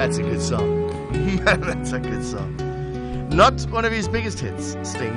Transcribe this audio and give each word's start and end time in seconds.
That's 0.00 0.16
a 0.16 0.22
good 0.22 0.40
song. 0.40 0.86
That's 1.44 1.92
a 1.92 1.98
good 1.98 2.24
song. 2.24 2.56
Not 3.28 3.60
one 3.68 3.84
of 3.84 3.92
his 3.92 4.08
biggest 4.08 4.40
hits, 4.40 4.74
Sting. 4.82 5.12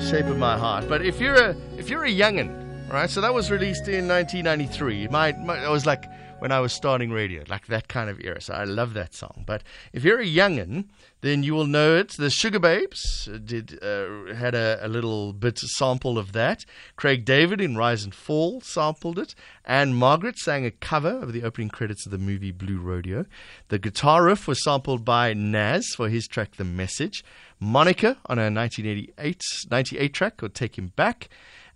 Shape 0.00 0.26
of 0.26 0.38
My 0.38 0.58
Heart. 0.58 0.88
But 0.88 1.06
if 1.06 1.20
you're 1.20 1.36
a 1.36 1.56
if 1.78 1.88
you're 1.88 2.04
a 2.04 2.10
youngin, 2.10 2.92
right? 2.92 3.08
So 3.08 3.20
that 3.20 3.32
was 3.32 3.48
released 3.48 3.86
in 3.86 4.08
1993. 4.08 5.06
My, 5.06 5.34
my 5.34 5.64
I 5.64 5.68
was 5.68 5.86
like 5.86 6.10
when 6.38 6.52
I 6.52 6.60
was 6.60 6.72
starting 6.72 7.10
radio, 7.10 7.44
like 7.48 7.66
that 7.66 7.88
kind 7.88 8.10
of 8.10 8.20
era. 8.20 8.40
So 8.40 8.52
I 8.52 8.64
love 8.64 8.94
that 8.94 9.14
song. 9.14 9.44
But 9.46 9.62
if 9.92 10.04
you're 10.04 10.20
a 10.20 10.26
youngin, 10.26 10.86
then 11.22 11.42
you 11.42 11.54
will 11.54 11.66
know 11.66 11.96
it. 11.96 12.10
The 12.10 12.26
Sugababes 12.26 13.44
did 13.44 13.82
uh, 13.82 14.34
had 14.34 14.54
a, 14.54 14.78
a, 14.82 14.88
little 14.88 15.32
bit 15.32 15.58
sample 15.58 16.18
of 16.18 16.32
that. 16.32 16.64
Craig 16.96 17.24
David 17.24 17.60
in 17.60 17.76
Rise 17.76 18.04
and 18.04 18.14
Fall 18.14 18.60
sampled 18.60 19.18
it, 19.18 19.34
and 19.64 19.96
Margaret 19.96 20.38
sang 20.38 20.66
a 20.66 20.70
cover 20.70 21.18
of 21.18 21.32
the 21.32 21.42
opening 21.42 21.70
credits 21.70 22.04
of 22.06 22.12
the 22.12 22.18
movie 22.18 22.52
Blue 22.52 22.78
Rodeo. 22.78 23.24
The 23.68 23.78
guitar 23.78 24.24
riff 24.24 24.46
was 24.46 24.62
sampled 24.62 25.04
by 25.04 25.32
Nas 25.32 25.94
for 25.96 26.08
his 26.08 26.26
track 26.26 26.56
The 26.56 26.64
Message. 26.64 27.24
Monica 27.58 28.18
on 28.26 28.38
a 28.38 28.50
1988 28.50 29.42
98 29.70 30.12
track 30.12 30.36
called 30.36 30.54
Take 30.54 30.76
Him 30.76 30.92
Back. 30.94 31.30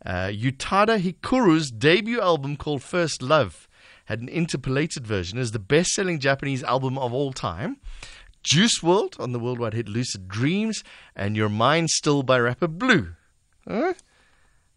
Uh, 0.05 0.29
Utada 0.29 0.99
Hikaru's 0.99 1.71
debut 1.71 2.21
album 2.21 2.57
called 2.57 2.83
First 2.83 3.23
Love 3.23 3.69
had 4.11 4.21
an 4.21 4.29
interpolated 4.29 5.07
version 5.07 5.39
as 5.39 5.53
the 5.53 5.61
best 5.61 5.93
selling 5.93 6.19
Japanese 6.19 6.65
album 6.65 6.99
of 6.99 7.13
all 7.13 7.33
time. 7.33 7.77
Juice 8.43 8.81
WRLD 8.81 9.21
on 9.21 9.31
the 9.31 9.39
worldwide 9.39 9.73
hit 9.73 9.89
Lucid 9.89 10.27
Dreams, 10.27 10.83
and 11.15 11.37
Your 11.37 11.49
Mind 11.49 11.91
Still 11.91 12.25
by 12.25 12.41
rapper 12.41 12.67
Blue. 12.67 13.15
Huh? 13.69 13.95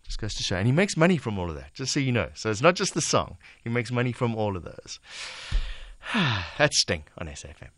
Just 0.03 0.19
goes 0.19 0.35
to 0.35 0.43
show. 0.43 0.57
And 0.57 0.67
he 0.67 0.71
makes 0.71 0.95
money 0.95 1.17
from 1.17 1.39
all 1.39 1.49
of 1.49 1.55
that, 1.55 1.73
just 1.73 1.93
so 1.93 1.99
you 1.99 2.11
know. 2.11 2.29
So 2.35 2.51
it's 2.51 2.61
not 2.61 2.75
just 2.75 2.93
the 2.93 3.01
song, 3.01 3.37
he 3.63 3.71
makes 3.71 3.91
money 3.91 4.11
from 4.11 4.35
all 4.35 4.55
of 4.55 4.65
those. 4.65 4.99
That's 6.59 6.79
Sting 6.79 7.05
on 7.17 7.25
SAFM. 7.25 7.69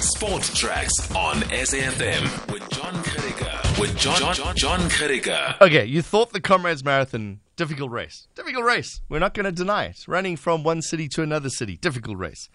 Sports 0.00 0.58
Tracks 0.58 1.14
on 1.14 1.36
SAFM 1.50 2.50
with 2.50 2.66
John 2.70 2.94
Kariga. 3.02 3.78
With 3.78 3.94
John 3.98 4.34
John 4.34 4.56
John. 4.56 4.80
Okay, 5.60 5.84
you 5.84 6.00
thought 6.00 6.32
the 6.32 6.40
Comrades 6.40 6.82
Marathon 6.82 7.40
difficult 7.56 7.90
race. 7.90 8.28
Difficult 8.34 8.64
race. 8.64 9.00
We're 9.08 9.18
not 9.18 9.34
going 9.34 9.44
to 9.44 9.52
deny 9.52 9.86
it. 9.86 9.96
Running 10.06 10.36
from 10.36 10.62
one 10.62 10.82
city 10.82 11.08
to 11.08 11.22
another 11.22 11.48
city. 11.48 11.76
Difficult 11.78 12.18
race. 12.18 12.48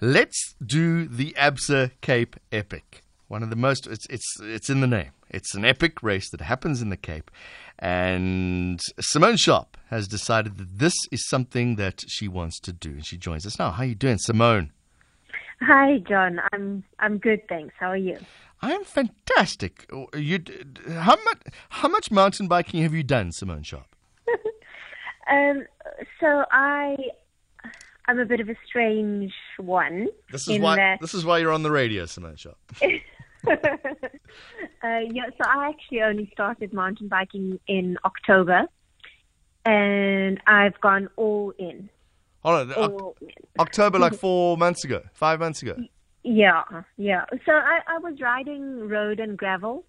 Let's 0.00 0.54
do 0.64 1.06
the 1.06 1.34
Absa 1.38 1.92
Cape 2.00 2.36
Epic. 2.52 3.02
One 3.28 3.42
of 3.42 3.50
the 3.50 3.56
most 3.56 3.86
it's 3.86 4.06
it's 4.10 4.40
it's 4.40 4.68
in 4.68 4.80
the 4.80 4.86
name. 4.86 5.10
It's 5.30 5.54
an 5.54 5.64
epic 5.64 6.02
race 6.02 6.30
that 6.30 6.42
happens 6.42 6.82
in 6.82 6.90
the 6.90 6.96
Cape. 6.96 7.30
And 7.78 8.80
Simone 9.00 9.36
Sharpe 9.36 9.76
has 9.88 10.06
decided 10.06 10.58
that 10.58 10.78
this 10.78 10.94
is 11.10 11.26
something 11.28 11.76
that 11.76 12.04
she 12.06 12.28
wants 12.28 12.60
to 12.60 12.72
do. 12.72 12.90
And 12.90 13.06
she 13.06 13.16
joins 13.16 13.44
us 13.46 13.58
now. 13.58 13.72
How 13.72 13.82
are 13.82 13.86
you 13.86 13.94
doing, 13.94 14.18
Simone? 14.18 14.70
Hi, 15.60 15.98
John. 15.98 16.40
I'm 16.52 16.84
I'm 16.98 17.18
good, 17.18 17.48
thanks. 17.48 17.74
How 17.78 17.88
are 17.88 17.96
you? 17.96 18.18
I'm 18.62 18.84
fantastic. 18.84 19.86
Oh, 19.92 20.06
you, 20.16 20.42
how 20.88 21.16
much 21.24 21.42
how 21.70 21.88
much 21.88 22.10
mountain 22.10 22.48
biking 22.48 22.82
have 22.82 22.94
you 22.94 23.02
done, 23.02 23.32
Simone 23.32 23.62
Sharpe? 23.62 23.93
Um, 25.30 25.64
so 26.20 26.44
I 26.50 26.96
I'm 28.06 28.18
a 28.18 28.26
bit 28.26 28.40
of 28.40 28.48
a 28.48 28.56
strange 28.66 29.32
one. 29.56 30.08
This 30.30 30.48
is 30.48 30.58
why 30.58 30.76
that... 30.76 31.00
this 31.00 31.14
is 31.14 31.24
why 31.24 31.38
you're 31.38 31.52
on 31.52 31.62
the 31.62 31.70
radio, 31.70 32.06
Sharpe. 32.06 32.56
uh, 32.82 33.54
yeah, 34.82 35.26
so 35.38 35.44
I 35.46 35.68
actually 35.68 36.02
only 36.02 36.30
started 36.32 36.72
mountain 36.72 37.08
biking 37.08 37.58
in 37.66 37.96
October, 38.04 38.66
and 39.64 40.40
I've 40.46 40.78
gone 40.80 41.08
all 41.16 41.52
in. 41.58 41.88
Hold 42.40 42.70
on, 42.70 42.74
o- 42.76 43.14
October, 43.58 43.98
like 43.98 44.14
four 44.18 44.58
months 44.58 44.84
ago, 44.84 45.02
five 45.14 45.40
months 45.40 45.62
ago. 45.62 45.76
Yeah, 46.24 46.62
yeah. 46.96 47.24
So 47.46 47.52
I, 47.52 47.80
I 47.86 47.98
was 47.98 48.20
riding 48.20 48.88
road 48.88 49.18
and 49.18 49.38
gravel, 49.38 49.84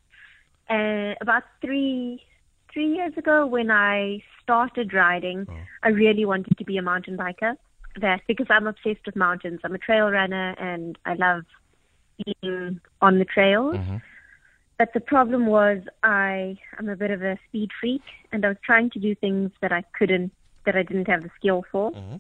and 0.69 1.17
about 1.19 1.43
three 1.61 2.23
three 2.75 2.93
years 2.93 3.13
ago 3.17 3.47
when 3.47 3.71
I 3.71 4.21
started 4.43 4.93
riding, 4.93 5.47
oh. 5.49 5.53
I 5.81 5.89
really 5.89 6.25
wanted 6.25 6.57
to 6.59 6.65
be 6.65 6.77
a 6.77 6.83
mountain 6.83 7.17
biker. 7.17 7.55
That 7.99 8.21
because 8.27 8.47
I'm 8.49 8.67
obsessed 8.67 9.05
with 9.05 9.15
mountains. 9.15 9.61
I'm 9.63 9.73
a 9.73 9.77
trail 9.77 10.11
runner 10.11 10.49
and 10.59 10.99
I 11.05 11.13
love 11.13 11.43
being 12.23 12.81
on 13.01 13.19
the 13.19 13.25
trails. 13.25 13.77
Mm-hmm. 13.77 13.97
But 14.77 14.89
the 14.93 14.99
problem 14.99 15.45
was 15.45 15.79
I 16.03 16.57
I'm 16.77 16.89
a 16.89 16.97
bit 16.97 17.09
of 17.09 17.23
a 17.23 17.39
speed 17.47 17.69
freak 17.79 18.01
and 18.33 18.45
I 18.45 18.49
was 18.49 18.57
trying 18.65 18.89
to 18.91 18.99
do 18.99 19.15
things 19.15 19.51
that 19.61 19.71
I 19.71 19.83
couldn't 19.97 20.33
that 20.65 20.75
I 20.75 20.83
didn't 20.83 21.07
have 21.07 21.23
the 21.23 21.29
skill 21.39 21.63
for. 21.71 21.93
Mm-hmm. 21.93 22.17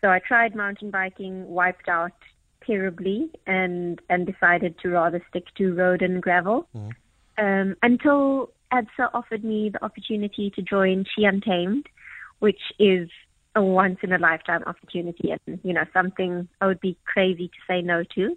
So 0.00 0.08
I 0.08 0.18
tried 0.18 0.54
mountain 0.54 0.90
biking, 0.90 1.46
wiped 1.46 1.88
out 1.88 2.12
terribly, 2.66 3.30
and 3.46 4.00
and 4.08 4.26
decided 4.26 4.78
to 4.80 4.88
rather 4.88 5.22
stick 5.28 5.54
to 5.58 5.74
road 5.74 6.00
and 6.00 6.22
gravel. 6.22 6.66
Mm. 6.74 6.92
Um, 7.38 7.76
until 7.82 8.50
ABSA 8.72 9.10
offered 9.14 9.44
me 9.44 9.70
the 9.70 9.84
opportunity 9.84 10.50
to 10.50 10.62
join 10.62 11.04
She 11.14 11.24
Untamed, 11.24 11.86
which 12.40 12.60
is 12.78 13.08
a 13.54 13.62
once 13.62 13.98
in 14.02 14.12
a 14.12 14.18
lifetime 14.18 14.62
opportunity 14.66 15.30
and 15.30 15.58
you 15.64 15.72
know 15.72 15.84
something 15.94 16.46
I 16.60 16.66
would 16.66 16.80
be 16.80 16.96
crazy 17.06 17.48
to 17.48 17.54
say 17.66 17.80
no 17.80 18.04
to. 18.14 18.36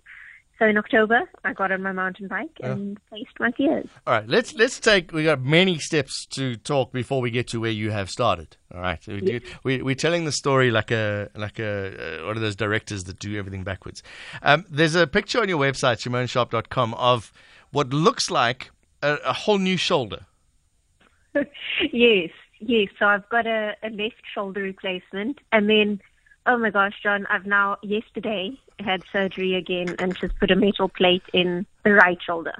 So 0.57 0.65
in 0.65 0.77
October, 0.77 1.21
I 1.45 1.53
got 1.53 1.71
on 1.71 1.81
my 1.81 1.93
mountain 1.93 2.27
bike 2.27 2.57
and 2.61 2.99
faced 3.09 3.39
my 3.39 3.51
fears. 3.51 3.87
All 4.05 4.13
right, 4.13 4.27
let's 4.27 4.53
let's 4.55 4.77
take. 4.77 5.13
We 5.13 5.23
got 5.23 5.41
many 5.41 5.79
steps 5.79 6.25
to 6.31 6.57
talk 6.57 6.91
before 6.91 7.21
we 7.21 7.31
get 7.31 7.47
to 7.49 7.61
where 7.61 7.71
you 7.71 7.91
have 7.91 8.09
started. 8.09 8.57
All 8.73 8.81
right, 8.81 8.99
we, 9.07 9.41
we, 9.63 9.81
we're 9.81 9.95
telling 9.95 10.25
the 10.25 10.33
story 10.33 10.69
like 10.69 10.91
a 10.91 11.29
like 11.33 11.59
a 11.59 12.23
uh, 12.23 12.25
one 12.27 12.35
of 12.35 12.41
those 12.41 12.57
directors 12.57 13.05
that 13.05 13.19
do 13.19 13.39
everything 13.39 13.63
backwards. 13.63 14.03
Um, 14.41 14.65
there's 14.69 14.95
a 14.95 15.07
picture 15.07 15.39
on 15.39 15.47
your 15.47 15.59
website, 15.59 16.05
SimoneSharpe.com, 16.05 16.93
of 16.95 17.31
what 17.71 17.91
looks 17.93 18.29
like 18.29 18.71
a, 19.01 19.15
a 19.25 19.33
whole 19.33 19.57
new 19.57 19.77
shoulder. 19.77 20.25
yes, 21.91 22.29
yes. 22.59 22.89
So 22.97 23.05
I've 23.05 23.27
got 23.29 23.45
a, 23.45 23.75
a 23.83 23.89
left 23.89 24.23
shoulder 24.33 24.61
replacement, 24.61 25.39
and 25.51 25.69
then 25.69 26.01
oh 26.45 26.57
my 26.57 26.69
gosh, 26.69 26.95
John, 27.01 27.25
I've 27.29 27.45
now 27.45 27.77
yesterday 27.83 28.59
had 28.79 29.03
surgery 29.11 29.55
again 29.55 29.95
and 29.99 30.17
just 30.17 30.37
put 30.39 30.51
a 30.51 30.55
metal 30.55 30.89
plate 30.89 31.23
in 31.33 31.65
the 31.83 31.93
right 31.93 32.17
shoulder. 32.21 32.55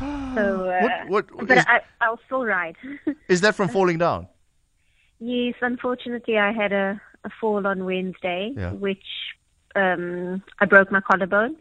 So, 0.36 0.70
uh, 0.70 1.06
what, 1.08 1.34
what, 1.34 1.48
but 1.48 1.58
is, 1.58 1.64
I, 1.66 1.80
I'll 2.00 2.20
still 2.26 2.44
ride. 2.44 2.76
is 3.28 3.40
that 3.40 3.56
from 3.56 3.68
falling 3.68 3.98
down? 3.98 4.28
Yes, 5.18 5.54
unfortunately, 5.60 6.38
I 6.38 6.52
had 6.52 6.72
a, 6.72 7.00
a 7.24 7.30
fall 7.40 7.66
on 7.66 7.84
Wednesday, 7.84 8.52
yeah. 8.56 8.70
which 8.70 9.04
um, 9.74 10.44
I 10.60 10.66
broke 10.66 10.92
my 10.92 11.00
collarbone. 11.00 11.56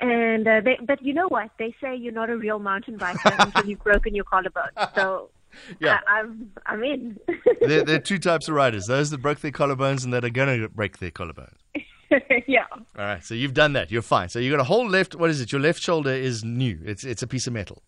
And 0.00 0.48
uh, 0.48 0.60
they, 0.62 0.78
but 0.82 1.02
you 1.04 1.12
know 1.12 1.28
what? 1.28 1.50
They 1.58 1.74
say 1.80 1.94
you're 1.94 2.12
not 2.12 2.30
a 2.30 2.36
real 2.36 2.58
mountain 2.58 2.98
biker 2.98 3.34
until 3.38 3.66
you've 3.66 3.84
broken 3.84 4.14
your 4.14 4.24
collarbone. 4.24 4.70
So 4.94 5.30
yeah, 5.80 6.00
I, 6.08 6.20
am 6.20 6.50
I'm, 6.66 6.82
I'm 6.82 6.84
in. 6.84 7.20
there, 7.60 7.84
there, 7.84 7.96
are 7.96 7.98
two 8.12 8.18
types 8.18 8.48
of 8.48 8.54
riders: 8.54 8.86
those 8.86 9.10
that 9.10 9.18
broke 9.18 9.40
their 9.40 9.50
collarbones 9.50 10.04
and 10.04 10.12
that 10.12 10.24
are 10.24 10.30
going 10.30 10.60
to 10.60 10.68
break 10.68 10.98
their 10.98 11.10
collarbones. 11.10 11.56
yeah. 12.46 12.64
All 12.72 12.78
right, 12.96 13.22
so 13.22 13.34
you've 13.34 13.54
done 13.54 13.74
that. 13.74 13.90
You're 13.90 14.02
fine. 14.02 14.28
So 14.28 14.38
you've 14.38 14.52
got 14.52 14.60
a 14.60 14.64
whole 14.64 14.88
left. 14.88 15.14
What 15.14 15.30
is 15.30 15.40
it? 15.40 15.52
Your 15.52 15.60
left 15.60 15.82
shoulder 15.82 16.12
is 16.12 16.44
new. 16.44 16.78
It's 16.84 17.04
it's 17.04 17.22
a 17.22 17.26
piece 17.26 17.46
of 17.46 17.52
metal. 17.52 17.82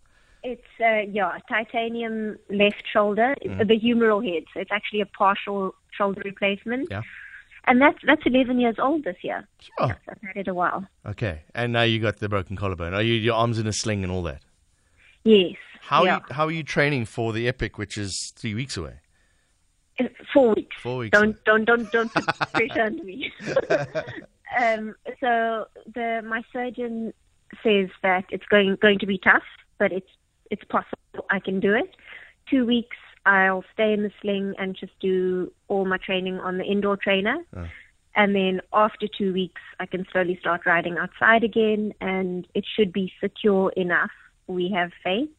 It's 0.45 0.63
uh, 0.81 1.11
yeah, 1.11 1.39
titanium 1.49 2.37
left 2.51 2.83
shoulder, 2.93 3.37
mm. 3.45 3.67
the 3.67 3.79
humeral 3.79 4.25
head. 4.25 4.45
So 4.53 4.61
it's 4.61 4.73
actually 4.73 5.01
a 5.01 5.07
partial 5.07 5.75
shoulder 5.97 6.23
replacement. 6.25 6.89
Yeah. 6.91 7.03
And 7.65 7.81
that's 7.81 7.99
that's 8.05 8.23
11 8.27 8.59
years 8.59 8.77
old 8.79 9.05
this 9.05 9.17
year. 9.23 9.47
Oh. 9.79 9.87
Yes, 9.87 9.99
I've 10.09 10.21
had 10.23 10.37
it 10.37 10.49
a 10.49 10.55
while. 10.55 10.87
Okay, 11.07 11.43
and 11.55 11.73
now 11.73 11.83
you 11.83 12.01
got 12.01 12.19
the 12.19 12.29
broken 12.29 12.57
collarbone. 12.57 12.95
Are 12.95 13.03
you 13.03 13.15
your 13.15 13.35
arms 13.35 13.59
in 13.59 13.67
a 13.67 13.73
sling 13.73 14.03
and 14.03 14.13
all 14.13 14.23
that? 14.25 14.43
Yes. 15.25 15.55
How 15.81 16.05
yeah. 16.05 16.17
are 16.17 16.25
you, 16.29 16.35
how 16.35 16.47
are 16.47 16.51
you 16.51 16.63
training 16.63 17.05
for 17.07 17.33
the 17.33 17.47
epic, 17.47 17.79
which 17.79 17.97
is 17.97 18.33
three 18.37 18.55
weeks 18.55 18.77
away? 18.77 18.95
Four 20.33 20.55
weeks. 20.55 20.77
Four 20.83 20.99
weeks. 20.99 21.19
Don't 21.19 21.37
don't 21.45 21.65
don't 21.65 21.91
don't 21.93 22.13
put 22.13 22.27
pressure 22.53 22.83
on 22.83 23.05
me. 23.05 23.33
um, 24.59 24.95
so 25.21 25.67
the 25.95 26.23
my 26.27 26.43
surgeon 26.53 27.13
says 27.63 27.89
that 28.03 28.25
it's 28.31 28.47
going 28.47 28.77
going 28.81 28.99
to 28.99 29.07
be 29.07 29.19
tough, 29.19 29.43
but 29.79 29.93
it's 29.93 30.11
it's 30.51 30.65
possible 30.65 31.27
I 31.31 31.39
can 31.39 31.61
do 31.61 31.75
it. 31.75 31.95
Two 32.51 32.67
weeks 32.67 32.97
I'll 33.25 33.65
stay 33.73 33.93
in 33.93 34.03
the 34.03 34.11
sling 34.21 34.55
and 34.59 34.77
just 34.79 34.93
do 35.01 35.53
all 35.69 35.85
my 35.85 35.99
training 35.99 36.39
on 36.39 36.59
the 36.59 36.65
indoor 36.65 36.97
trainer. 36.97 37.37
Oh. 37.57 37.67
And 38.15 38.35
then 38.35 38.61
after 38.73 39.07
two 39.07 39.33
weeks, 39.33 39.61
I 39.81 39.87
can 39.87 40.07
slowly 40.13 40.37
start 40.39 40.67
riding 40.67 40.99
outside 40.99 41.45
again, 41.45 41.95
and 42.01 42.47
it 42.55 42.65
should 42.77 42.93
be 42.93 43.11
secure 43.21 43.73
enough. 43.77 44.11
We 44.47 44.71
have 44.77 44.91
faith 45.03 45.31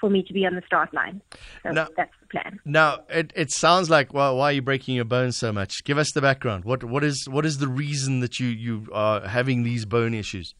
for 0.00 0.10
me 0.10 0.22
to 0.24 0.32
be 0.32 0.46
on 0.46 0.54
the 0.54 0.62
start 0.66 0.92
line. 0.94 1.20
So 1.62 1.70
now, 1.70 1.88
that's 1.96 2.12
the 2.20 2.26
plan. 2.28 2.60
Now, 2.64 3.00
it, 3.08 3.32
it 3.36 3.50
sounds 3.52 3.90
like 3.90 4.12
well, 4.12 4.36
why 4.36 4.50
are 4.50 4.52
you 4.52 4.62
breaking 4.62 4.96
your 4.96 5.04
bones 5.04 5.36
so 5.36 5.52
much? 5.52 5.84
Give 5.84 5.98
us 5.98 6.10
the 6.12 6.20
background. 6.20 6.64
What 6.64 6.82
what 6.84 7.04
is 7.04 7.28
what 7.28 7.46
is 7.46 7.58
the 7.58 7.68
reason 7.68 8.20
that 8.20 8.40
you 8.40 8.48
you 8.48 8.88
are 8.92 9.26
having 9.26 9.62
these 9.62 9.84
bone 9.84 10.14
issues? 10.14 10.54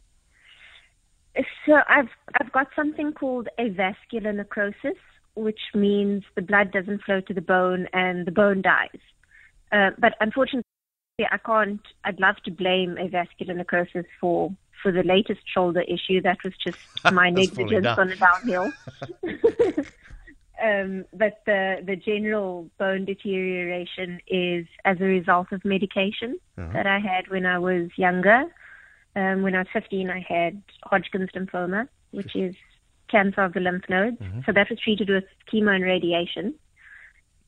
So 1.67 1.75
I've 1.89 2.09
I've 2.41 2.53
got 2.53 2.69
something 2.75 3.13
called 3.13 3.49
avascular 3.59 4.35
necrosis, 4.35 4.97
which 5.39 5.61
means 5.75 6.25
the 6.35 6.43
blood 6.43 6.73
doesn't 6.73 7.03
flow 7.05 7.21
to 7.21 7.35
the 7.35 7.41
bone 7.41 7.87
and 7.93 8.27
the 8.27 8.33
bone 8.33 8.61
dies. 8.63 9.01
Uh, 9.71 9.91
but 9.99 10.15
unfortunately 10.21 10.65
I 11.31 11.39
can't. 11.45 11.81
I'd 12.05 12.21
love 12.21 12.37
to 12.45 12.51
blame 12.51 12.97
avascular 12.97 13.57
necrosis 13.57 14.07
for 14.21 14.51
for 14.83 14.93
the 14.93 15.03
latest 15.03 15.41
shoulder 15.53 15.83
issue. 15.83 16.21
That 16.23 16.39
was 16.45 16.53
just 16.65 16.77
my 17.13 17.31
negligence 17.31 17.87
on 17.97 18.09
the 18.09 18.17
downhill. 18.17 18.73
um, 20.65 21.05
but 21.13 21.41
the 21.47 21.77
the 21.85 21.97
general 21.97 22.69
bone 22.79 23.05
deterioration 23.05 24.21
is 24.29 24.67
as 24.85 24.97
a 25.01 25.05
result 25.05 25.49
of 25.53 25.65
medication 25.65 26.39
Uh-huh. 26.59 26.73
that 26.73 26.87
I 26.87 26.99
had 26.99 27.29
when 27.29 27.47
I 27.47 27.59
was 27.59 27.91
younger. 27.97 28.45
Um, 29.17 29.43
when 29.43 29.55
I 29.55 29.59
was 29.59 29.69
15, 29.73 30.11
I 30.11 30.21
had 30.29 30.63
Hodgkin's 30.85 31.31
lymphoma, 31.35 31.89
which 32.13 32.37
is 32.37 32.55
cancer 33.11 33.43
of 33.43 33.53
the 33.53 33.61
lymph 33.61 33.85
nodes. 33.89 34.19
Mm-hmm. 34.19 34.41
So 34.47 34.53
that 34.53 34.71
was 34.71 34.79
treated 34.79 35.09
with 35.09 35.25
chemo 35.53 35.75
and 35.75 35.85
radiation. 35.85 36.55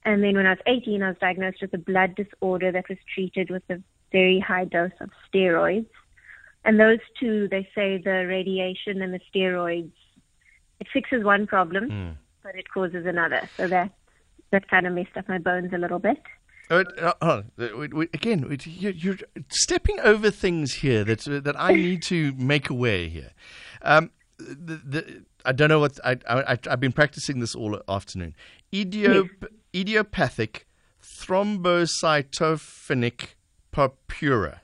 And 0.05 0.23
then 0.23 0.35
when 0.35 0.47
I 0.47 0.51
was 0.51 0.59
18, 0.67 1.03
I 1.03 1.09
was 1.09 1.19
diagnosed 1.21 1.59
with 1.61 1.75
a 1.75 1.79
blood 1.79 2.15
disorder 2.15 2.73
that 2.73 2.89
was 2.89 2.99
treated 3.13 3.51
with 3.51 3.63
a 3.69 3.83
very 4.13 4.41
high 4.41 4.65
dose 4.65 4.93
of 5.01 5.11
steroids. 5.33 5.87
And 6.65 6.79
those 6.79 6.99
two, 7.19 7.49
they 7.49 7.69
say 7.75 7.99
the 7.99 8.27
radiation 8.27 9.03
and 9.03 9.15
the 9.15 9.21
steroids, 9.33 9.93
it 10.79 10.87
fixes 10.93 11.25
one 11.25 11.47
problem, 11.47 11.91
Hmm. 11.91 12.11
but 12.43 12.55
it 12.55 12.71
causes 12.73 13.07
another. 13.07 13.49
So 13.57 13.69
that 13.69 13.93
that 14.51 14.69
kind 14.69 14.87
of 14.87 14.93
messed 14.93 15.17
up 15.17 15.29
my 15.29 15.39
bones 15.39 15.73
a 15.73 15.79
little 15.79 15.99
bit. 16.01 16.19
Uh, 16.71 16.85
uh. 16.99 17.13
Uh, 17.23 17.43
again, 18.15 18.59
you're 18.65 19.19
stepping 19.49 19.99
over 20.01 20.31
things 20.31 20.75
here 20.75 21.05
that 21.05 21.21
that 21.45 21.57
I 21.59 21.73
need 21.75 22.03
to 22.05 22.33
make 22.33 22.71
aware 22.71 23.07
here. 23.09 23.33
Um, 23.83 24.11
the, 24.41 24.81
the, 24.85 25.25
I 25.45 25.53
don't 25.53 25.69
know 25.69 25.79
what 25.81 25.99
I, 26.05 26.17
I, 26.29 26.59
I've 26.69 26.81
been 26.81 26.93
practicing 26.93 27.41
this 27.41 27.55
all 27.55 27.81
afternoon. 27.89 28.35
Idiop, 28.73 29.49
Idiopathic 29.75 30.67
thrombocytopenic 31.03 33.29
purpura. 33.73 34.61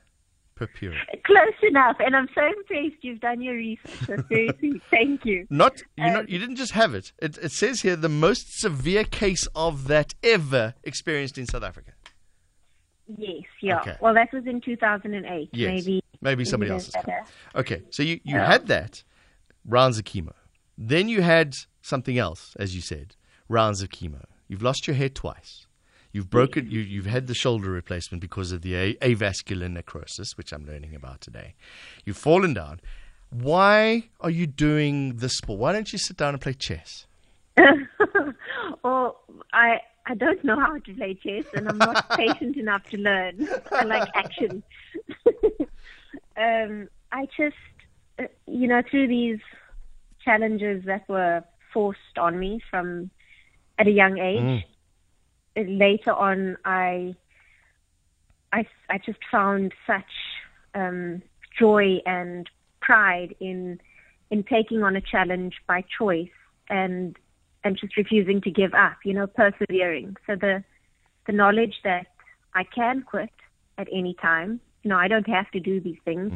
Purpura. 0.55 0.96
Close 1.25 1.55
enough. 1.69 1.96
And 2.00 2.14
I'm 2.17 2.28
so 2.34 2.46
impressed 2.46 2.96
you've 3.02 3.20
done 3.20 3.43
your 3.43 3.55
research. 3.55 4.06
That's 4.06 4.23
very 4.28 4.49
sweet. 4.58 4.81
Thank 4.90 5.26
you. 5.26 5.46
Not 5.50 5.82
you 5.96 6.05
not 6.05 6.20
um, 6.20 6.26
you 6.29 6.38
didn't 6.38 6.56
just 6.56 6.72
have 6.72 6.94
it. 6.94 7.12
it. 7.19 7.37
It 7.38 7.52
says 7.52 7.82
here 7.82 7.96
the 7.96 8.08
most 8.08 8.58
severe 8.58 9.05
case 9.05 9.46
of 9.55 9.87
that 9.88 10.14
ever 10.22 10.72
experienced 10.82 11.37
in 11.37 11.44
South 11.46 11.62
Africa. 11.62 11.93
Yes, 13.19 13.43
yeah. 13.61 13.81
Okay. 13.81 13.96
Well, 14.00 14.14
that 14.14 14.32
was 14.32 14.46
in 14.46 14.62
2008. 14.62 15.50
Yes. 15.52 15.69
Maybe 15.69 16.02
Maybe 16.20 16.44
somebody 16.44 16.72
else 16.72 16.93
has. 16.94 17.06
Okay, 17.55 17.82
so 17.90 18.02
you, 18.02 18.20
you 18.25 18.37
had 18.37 18.67
that, 18.69 19.02
rounds 19.67 19.99
of 19.99 20.05
chemo. 20.05 20.33
Then 20.79 21.09
you 21.09 21.23
had 21.23 21.55
something 21.83 22.19
else, 22.19 22.55
as 22.59 22.75
you 22.75 22.81
said, 22.81 23.17
rounds 23.49 23.83
of 23.83 23.89
chemo. 23.89 24.25
You've 24.49 24.63
lost 24.63 24.87
your 24.87 24.97
hair 24.97 25.09
twice. 25.09 25.67
You've 26.13 26.31
broken. 26.31 26.71
You, 26.71 26.81
you've 26.81 27.07
had 27.07 27.27
the 27.27 27.35
shoulder 27.35 27.71
replacement 27.71 28.21
because 28.23 28.53
of 28.53 28.63
the 28.63 28.75
a- 28.75 28.95
avascular 28.95 29.71
necrosis, 29.71 30.37
which 30.37 30.53
I'm 30.53 30.65
learning 30.65 30.95
about 30.95 31.21
today. 31.21 31.55
You've 32.05 32.17
fallen 32.17 32.55
down. 32.55 32.81
Why 33.31 34.05
are 34.21 34.31
you 34.31 34.47
doing 34.47 35.17
this 35.17 35.37
sport? 35.37 35.59
Why 35.59 35.73
don't 35.73 35.93
you 35.93 35.99
sit 35.99 36.17
down 36.17 36.33
and 36.33 36.41
play 36.41 36.55
chess? 36.55 37.07
well, 38.83 39.21
I 39.53 39.81
I 40.07 40.15
don't 40.15 40.43
know 40.45 40.59
how 40.59 40.79
to 40.79 40.95
play 40.95 41.15
chess, 41.15 41.45
and 41.55 41.69
I'm 41.69 41.79
not 41.79 42.09
patient 42.17 42.57
enough 42.57 42.85
to 42.91 42.97
learn. 42.97 43.49
I 43.73 43.85
like 43.85 44.09
action. 44.15 44.63
um, 46.37 46.89
I 47.11 47.27
just, 47.37 47.57
you 48.47 48.69
know, 48.69 48.83
through 48.91 49.09
these 49.09 49.39
challenges 50.25 50.85
that 50.87 51.09
were 51.09 51.43
forced 51.73 52.19
on 52.19 52.39
me 52.39 52.61
from 52.71 53.11
at 53.79 53.87
a 53.87 53.91
young 53.91 54.19
age, 54.19 54.65
uh, 55.57 55.61
later 55.71 56.13
on, 56.13 56.57
I, 56.65 57.15
I, 58.53 58.67
I 58.89 58.99
just 58.99 59.19
found 59.31 59.73
such 59.87 60.05
um, 60.75 61.23
joy 61.59 61.99
and 62.07 62.49
pride 62.81 63.35
in 63.41 63.81
in 64.31 64.43
taking 64.43 64.83
on 64.83 64.97
a 64.97 65.01
challenge 65.01 65.55
by 65.69 65.85
choice 65.99 66.29
and 66.69 67.17
and 67.65 67.77
just 67.79 67.97
refusing 67.97 68.41
to 68.43 68.51
give 68.51 68.75
up, 68.75 68.97
you 69.05 69.13
know, 69.13 69.27
persevering. 69.27 70.17
So 70.27 70.37
the 70.37 70.65
the 71.27 71.33
knowledge 71.33 71.75
that 71.85 72.07
I 72.55 72.65
can 72.65 73.03
quit 73.03 73.31
at 73.79 73.89
any 73.93 74.15
time, 74.15 74.61
you 74.83 74.89
know, 74.91 74.97
I 74.97 75.09
don't 75.09 75.29
have 75.29 75.51
to 75.51 75.61
do 75.61 75.81
these 75.81 75.99
things, 76.05 76.33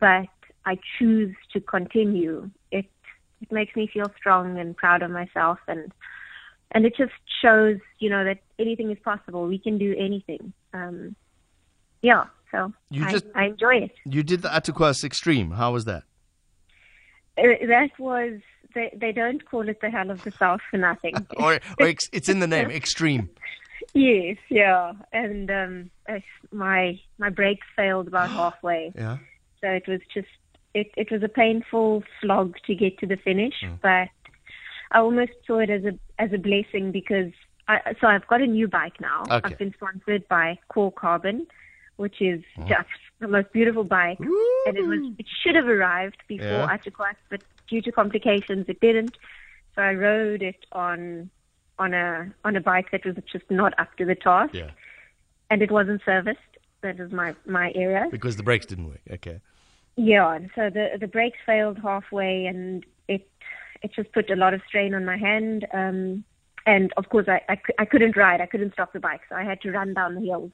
but 0.00 0.28
I 0.70 0.74
choose 0.98 1.34
to 1.52 1.58
continue. 1.60 2.36
It 2.78 2.86
it 3.42 3.50
makes 3.58 3.74
me 3.78 3.84
feel 3.94 4.08
strong 4.20 4.58
and 4.62 4.76
proud 4.82 5.00
of 5.06 5.10
myself 5.20 5.58
and 5.72 5.84
and 6.72 6.80
it 6.88 6.94
just 7.02 7.18
shows, 7.42 7.78
you 8.02 8.10
know, 8.12 8.22
that 8.28 8.40
anything 8.64 8.88
is 8.90 8.98
possible. 9.10 9.40
We 9.46 9.58
can 9.66 9.76
do 9.86 9.90
anything. 10.08 10.52
Um, 10.74 11.16
yeah, 12.02 12.24
so 12.52 12.58
You 12.90 13.02
I, 13.06 13.10
just- 13.14 13.26
I 13.34 13.44
enjoy 13.52 13.76
it. 13.86 13.92
You 14.04 14.22
did 14.22 14.42
the 14.42 14.50
Attakwas 14.58 15.02
Extreme. 15.10 15.48
How 15.60 15.72
was 15.76 15.84
that? 15.90 16.02
Uh, 17.38 17.42
that 17.74 17.90
was 17.98 18.32
they 18.74 18.88
they 19.02 19.12
don't 19.12 19.42
call 19.50 19.64
it 19.72 19.78
the 19.80 19.90
hell 19.96 20.10
of 20.10 20.22
the 20.24 20.32
south 20.42 20.60
for 20.70 20.76
nothing. 20.76 21.14
Or, 21.44 21.52
or 21.80 21.86
ex- 21.92 22.10
it's 22.12 22.28
in 22.28 22.38
the 22.40 22.46
name, 22.56 22.70
Extreme. 22.70 23.24
yes, 23.94 24.36
yeah, 24.62 24.92
and 25.12 25.50
um, 25.50 25.74
my 26.52 26.98
my 27.18 27.30
brakes 27.30 27.66
failed 27.76 28.08
about 28.08 28.28
halfway, 28.40 28.92
Yeah. 29.04 29.16
so 29.60 29.66
it 29.80 29.86
was 29.92 30.00
just 30.16 30.34
it 30.74 30.90
it 30.96 31.10
was 31.10 31.22
a 31.22 31.28
painful 31.28 32.02
slog 32.20 32.56
to 32.66 32.74
get 32.74 32.98
to 32.98 33.06
the 33.06 33.16
finish, 33.16 33.54
hmm. 33.62 33.74
but 33.82 34.08
I 34.90 34.98
almost 34.98 35.32
saw 35.46 35.58
it 35.58 35.70
as 35.70 35.84
a 35.84 35.98
as 36.18 36.32
a 36.32 36.38
blessing 36.38 36.92
because 36.92 37.32
I 37.66 37.94
so 38.00 38.06
I've 38.06 38.26
got 38.26 38.40
a 38.40 38.46
new 38.46 38.68
bike 38.68 39.00
now. 39.00 39.22
Okay. 39.22 39.40
I've 39.44 39.58
been 39.58 39.74
sponsored 39.74 40.26
by 40.28 40.58
Core 40.68 40.92
Carbon, 40.92 41.46
which 41.96 42.20
is 42.20 42.42
hmm. 42.56 42.68
just 42.68 42.88
the 43.20 43.28
most 43.28 43.52
beautiful 43.52 43.84
bike, 43.84 44.18
and 44.20 44.76
it 44.76 44.86
was 44.86 45.12
it 45.18 45.26
should 45.42 45.54
have 45.54 45.66
arrived 45.66 46.18
before 46.28 46.46
Yeah. 46.46 46.76
Attakwas, 46.76 47.16
but 47.30 47.42
due 47.68 47.82
to 47.82 47.92
complications, 47.92 48.66
it 48.68 48.80
didn't. 48.80 49.16
So 49.74 49.82
I 49.82 49.94
rode 49.94 50.42
it 50.42 50.66
on 50.72 51.30
on 51.78 51.94
a 51.94 52.32
on 52.44 52.56
a 52.56 52.60
bike 52.60 52.90
that 52.92 53.04
was 53.04 53.16
just 53.30 53.50
not 53.50 53.78
up 53.78 53.96
to 53.96 54.04
the 54.04 54.14
task, 54.14 54.54
Yeah. 54.54 54.70
and 55.50 55.62
it 55.62 55.70
wasn't 55.70 56.02
serviced. 56.04 56.40
That 56.82 56.98
was 56.98 57.10
my 57.12 57.34
my 57.46 57.72
error. 57.74 58.08
Because 58.10 58.36
the 58.36 58.42
brakes 58.42 58.66
didn't 58.66 58.88
work. 58.88 59.00
Okay. 59.10 59.40
Yeah, 60.00 60.32
and 60.32 60.48
so 60.54 60.70
the 60.70 60.90
the 61.00 61.08
brakes 61.08 61.38
failed 61.44 61.78
halfway, 61.82 62.46
and 62.46 62.86
it 63.08 63.28
it 63.82 63.92
just 63.92 64.12
put 64.12 64.30
a 64.30 64.36
lot 64.36 64.54
of 64.54 64.60
strain 64.68 64.94
on 64.94 65.04
my 65.04 65.16
hand. 65.16 65.66
Um, 65.72 66.22
and 66.66 66.92
of 66.96 67.08
course, 67.08 67.26
I, 67.26 67.40
I 67.48 67.58
I 67.80 67.84
couldn't 67.84 68.16
ride. 68.16 68.40
I 68.40 68.46
couldn't 68.46 68.74
stop 68.74 68.92
the 68.92 69.00
bike, 69.00 69.22
so 69.28 69.34
I 69.34 69.42
had 69.42 69.60
to 69.62 69.72
run 69.72 69.94
down 69.94 70.14
the 70.14 70.20
hills. 70.20 70.52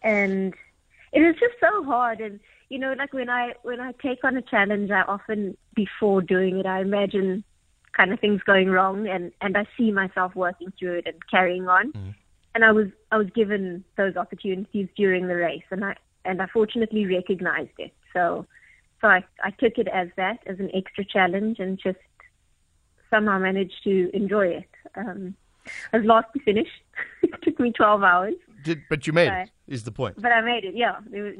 And 0.00 0.54
it 1.12 1.20
was 1.20 1.34
just 1.38 1.56
so 1.60 1.84
hard. 1.84 2.22
And 2.22 2.40
you 2.70 2.78
know, 2.78 2.94
like 2.96 3.12
when 3.12 3.28
I 3.28 3.52
when 3.62 3.78
I 3.78 3.92
take 3.92 4.24
on 4.24 4.38
a 4.38 4.42
challenge, 4.42 4.90
I 4.90 5.02
often 5.02 5.54
before 5.74 6.22
doing 6.22 6.56
it, 6.56 6.64
I 6.64 6.80
imagine 6.80 7.44
kind 7.94 8.10
of 8.10 8.20
things 8.20 8.40
going 8.46 8.70
wrong, 8.70 9.06
and 9.06 9.32
and 9.42 9.58
I 9.58 9.66
see 9.76 9.92
myself 9.92 10.34
working 10.34 10.72
through 10.78 11.00
it 11.00 11.06
and 11.06 11.16
carrying 11.30 11.68
on. 11.68 11.92
And 12.54 12.64
I 12.64 12.72
was 12.72 12.86
I 13.12 13.18
was 13.18 13.28
given 13.34 13.84
those 13.98 14.16
opportunities 14.16 14.88
during 14.96 15.26
the 15.26 15.36
race, 15.36 15.68
and 15.70 15.84
I 15.84 15.96
and 16.24 16.40
I 16.40 16.46
fortunately 16.46 17.04
recognized 17.04 17.76
it. 17.76 17.92
So 18.16 18.46
so 19.00 19.08
I 19.08 19.22
I 19.42 19.50
took 19.50 19.74
it 19.76 19.88
as 19.88 20.08
that 20.16 20.38
as 20.46 20.58
an 20.58 20.70
extra 20.74 21.04
challenge, 21.04 21.58
and 21.58 21.78
just 21.78 21.98
somehow 23.10 23.38
managed 23.38 23.84
to 23.84 24.10
enjoy 24.14 24.46
it. 24.62 24.70
Um, 24.96 25.36
I 25.92 25.98
was 25.98 26.06
last 26.06 26.28
to 26.34 26.40
finish. 26.40 26.68
it 27.22 27.34
took 27.42 27.60
me 27.60 27.72
12 27.72 28.02
hours, 28.02 28.34
Did, 28.64 28.82
but 28.88 29.06
you 29.06 29.12
made 29.12 29.28
Right. 29.28 29.48
it, 29.68 29.74
is 29.74 29.82
the 29.84 29.92
point. 29.92 30.20
but 30.20 30.32
I 30.32 30.40
made 30.40 30.64
it. 30.64 30.74
Yeah, 30.74 30.96
there 31.10 31.24
was, 31.24 31.34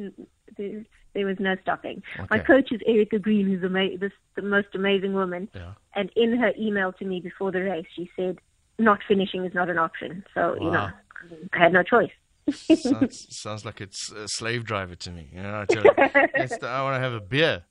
there, 0.58 0.84
there 1.14 1.26
was 1.26 1.36
no 1.40 1.56
stopping. 1.62 2.02
My 2.30 2.40
coach 2.40 2.70
is 2.72 2.80
Erica 2.86 3.18
Green, 3.20 3.46
who's 3.46 3.64
ama- 3.64 3.96
this, 3.98 4.12
the 4.34 4.42
most 4.42 4.68
amazing 4.74 5.14
woman. 5.14 5.48
Yeah. 5.54 5.72
And 5.94 6.10
in 6.16 6.36
her 6.36 6.52
email 6.58 6.92
to 6.94 7.04
me 7.04 7.20
before 7.20 7.52
the 7.52 7.62
race, 7.62 7.86
she 7.94 8.10
said, 8.16 8.38
"Not 8.78 8.98
finishing 9.08 9.44
is 9.44 9.54
not 9.54 9.70
an 9.70 9.78
option." 9.78 10.24
So 10.34 10.56
you 10.60 10.70
know, 10.70 10.90
I 11.54 11.58
had 11.58 11.72
no 11.72 11.82
choice. 11.82 12.10
Sounds, 12.52 13.26
sounds 13.36 13.64
like 13.64 13.80
it's 13.80 14.10
a 14.12 14.28
slave 14.28 14.64
driver 14.64 14.94
to 14.94 15.10
me. 15.10 15.28
You 15.32 15.42
know, 15.42 15.60
I, 15.60 15.64
tell 15.66 15.84
you, 15.84 15.90
it's 16.34 16.58
the- 16.58 16.68
I 16.68 16.82
want 16.82 16.96
to 16.96 17.00
have 17.00 17.12
a 17.12 17.20
beer. 17.20 17.64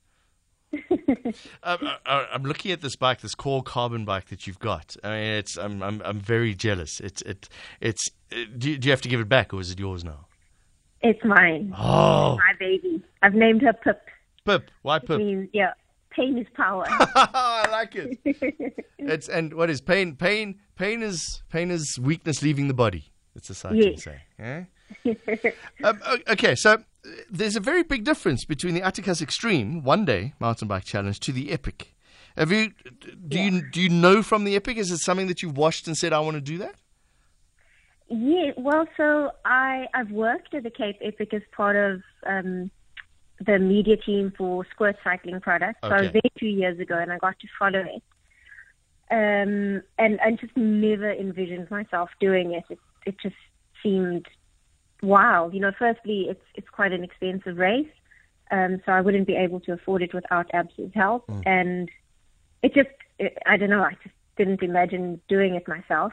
um, 1.62 1.78
I, 1.82 1.96
I- 2.06 2.26
I'm 2.32 2.42
looking 2.42 2.72
at 2.72 2.80
this 2.80 2.96
bike, 2.96 3.20
this 3.20 3.34
core 3.34 3.62
carbon 3.62 4.04
bike 4.04 4.26
that 4.26 4.46
you've 4.46 4.58
got. 4.58 4.96
I 5.04 5.08
mean, 5.10 5.22
it's 5.34 5.56
I'm 5.56 5.82
I'm, 5.82 6.02
I'm 6.04 6.20
very 6.20 6.54
jealous. 6.54 7.00
It's 7.00 7.22
it 7.22 7.48
it's. 7.80 8.08
It, 8.30 8.58
do, 8.58 8.70
you, 8.70 8.78
do 8.78 8.86
you 8.88 8.92
have 8.92 9.00
to 9.02 9.08
give 9.08 9.20
it 9.20 9.28
back, 9.28 9.54
or 9.54 9.60
is 9.60 9.70
it 9.70 9.78
yours 9.78 10.02
now? 10.04 10.26
It's 11.02 11.22
mine, 11.24 11.72
Oh, 11.78 12.36
my 12.36 12.52
baby. 12.58 13.00
I've 13.22 13.34
named 13.34 13.62
her 13.62 13.72
Pip. 13.72 14.02
Pip, 14.44 14.70
why 14.82 14.98
Pip? 14.98 15.18
Means 15.18 15.48
yeah, 15.52 15.74
pain 16.10 16.36
is 16.38 16.46
power. 16.54 16.84
I 16.88 17.68
like 17.70 17.94
it. 17.94 18.82
It's 18.98 19.28
and 19.28 19.54
what 19.54 19.70
is 19.70 19.80
pain? 19.80 20.16
Pain 20.16 20.58
pain 20.74 21.00
is 21.02 21.42
pain 21.48 21.70
is 21.70 21.96
weakness 22.00 22.42
leaving 22.42 22.66
the 22.66 22.74
body. 22.74 23.12
It's 23.36 23.50
a 23.50 23.54
scientist 23.54 23.88
Yes. 23.88 24.04
say. 24.04 24.22
Yeah. 24.38 24.64
um, 25.84 26.00
okay, 26.28 26.54
so 26.54 26.72
uh, 26.72 26.78
there's 27.30 27.56
a 27.56 27.60
very 27.60 27.82
big 27.82 28.04
difference 28.04 28.44
between 28.44 28.74
the 28.74 28.80
Attakwas 28.80 29.20
Extreme 29.20 29.82
one 29.82 30.04
day 30.04 30.34
mountain 30.40 30.68
bike 30.68 30.84
challenge 30.84 31.20
to 31.20 31.32
the 31.32 31.50
Epic. 31.50 31.94
Have 32.36 32.52
you 32.52 32.72
do 33.28 33.40
you 33.40 33.62
do 33.70 33.80
you 33.80 33.88
know 33.88 34.22
from 34.22 34.44
the 34.44 34.56
Epic? 34.56 34.76
Is 34.76 34.90
it 34.90 34.98
something 34.98 35.26
that 35.26 35.42
you've 35.42 35.56
watched 35.56 35.86
and 35.86 35.96
said 35.96 36.12
I 36.12 36.20
want 36.20 36.36
to 36.36 36.40
do 36.40 36.58
that? 36.58 36.74
Yeah, 38.08 38.52
well, 38.56 38.86
so 38.96 39.30
I 39.44 39.86
I've 39.94 40.10
worked 40.10 40.54
at 40.54 40.62
the 40.62 40.70
Cape 40.70 40.98
Epic 41.02 41.34
as 41.34 41.42
part 41.56 41.76
of 41.76 42.02
um, 42.26 42.70
the 43.44 43.58
media 43.58 43.96
team 43.96 44.32
for 44.36 44.64
Squirt 44.70 44.96
Cycling 45.02 45.40
Products. 45.40 45.80
So 45.82 45.88
I 45.88 46.02
was 46.02 46.12
there 46.12 46.22
two 46.38 46.46
years 46.46 46.78
ago, 46.78 46.96
and 46.96 47.10
I 47.12 47.18
got 47.18 47.38
to 47.40 47.48
follow 47.58 47.80
it. 47.80 48.02
Um, 49.08 49.82
and 49.98 50.20
I 50.20 50.32
just 50.32 50.56
never 50.56 51.10
envisioned 51.12 51.70
myself 51.70 52.10
doing 52.20 52.52
it. 52.52 52.64
It 52.68 52.78
it 53.06 53.16
just 53.20 53.36
seemed 53.82 54.26
wild. 55.02 55.54
You 55.54 55.60
know, 55.60 55.72
firstly, 55.78 56.26
it's 56.28 56.44
it's 56.54 56.68
quite 56.68 56.92
an 56.92 57.02
expensive 57.02 57.56
race, 57.56 57.88
um, 58.50 58.82
so 58.84 58.92
I 58.92 59.00
wouldn't 59.00 59.26
be 59.26 59.36
able 59.36 59.60
to 59.60 59.72
afford 59.72 60.02
it 60.02 60.12
without 60.12 60.50
Absa's 60.52 60.92
help. 60.94 61.24
And 61.46 61.88
it 62.62 62.74
just, 62.74 62.88
it, 63.18 63.38
I 63.46 63.56
don't 63.56 63.70
know, 63.70 63.82
I 63.82 63.96
just 64.02 64.14
didn't 64.36 64.62
imagine 64.62 65.20
doing 65.28 65.54
it 65.54 65.66
myself. 65.66 66.12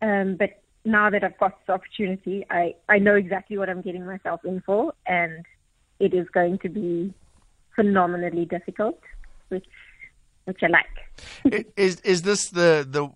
Um, 0.00 0.36
but 0.36 0.62
now 0.84 1.10
that 1.10 1.24
I've 1.24 1.38
got 1.38 1.58
this 1.60 1.74
opportunity, 1.74 2.44
I, 2.50 2.74
I 2.88 2.98
know 2.98 3.14
exactly 3.14 3.56
what 3.58 3.68
I'm 3.70 3.82
getting 3.82 4.04
myself 4.06 4.44
in 4.44 4.62
for, 4.64 4.92
and 5.06 5.44
it 5.98 6.12
is 6.14 6.28
going 6.28 6.58
to 6.58 6.68
be 6.68 7.14
phenomenally 7.74 8.44
difficult, 8.44 9.00
which 9.48 9.66
which 10.44 10.62
I 10.62 10.66
like. 10.66 11.64
Is 11.76 12.00
is 12.00 12.22
this 12.22 12.50
the 12.50 12.86
the? 12.88 13.10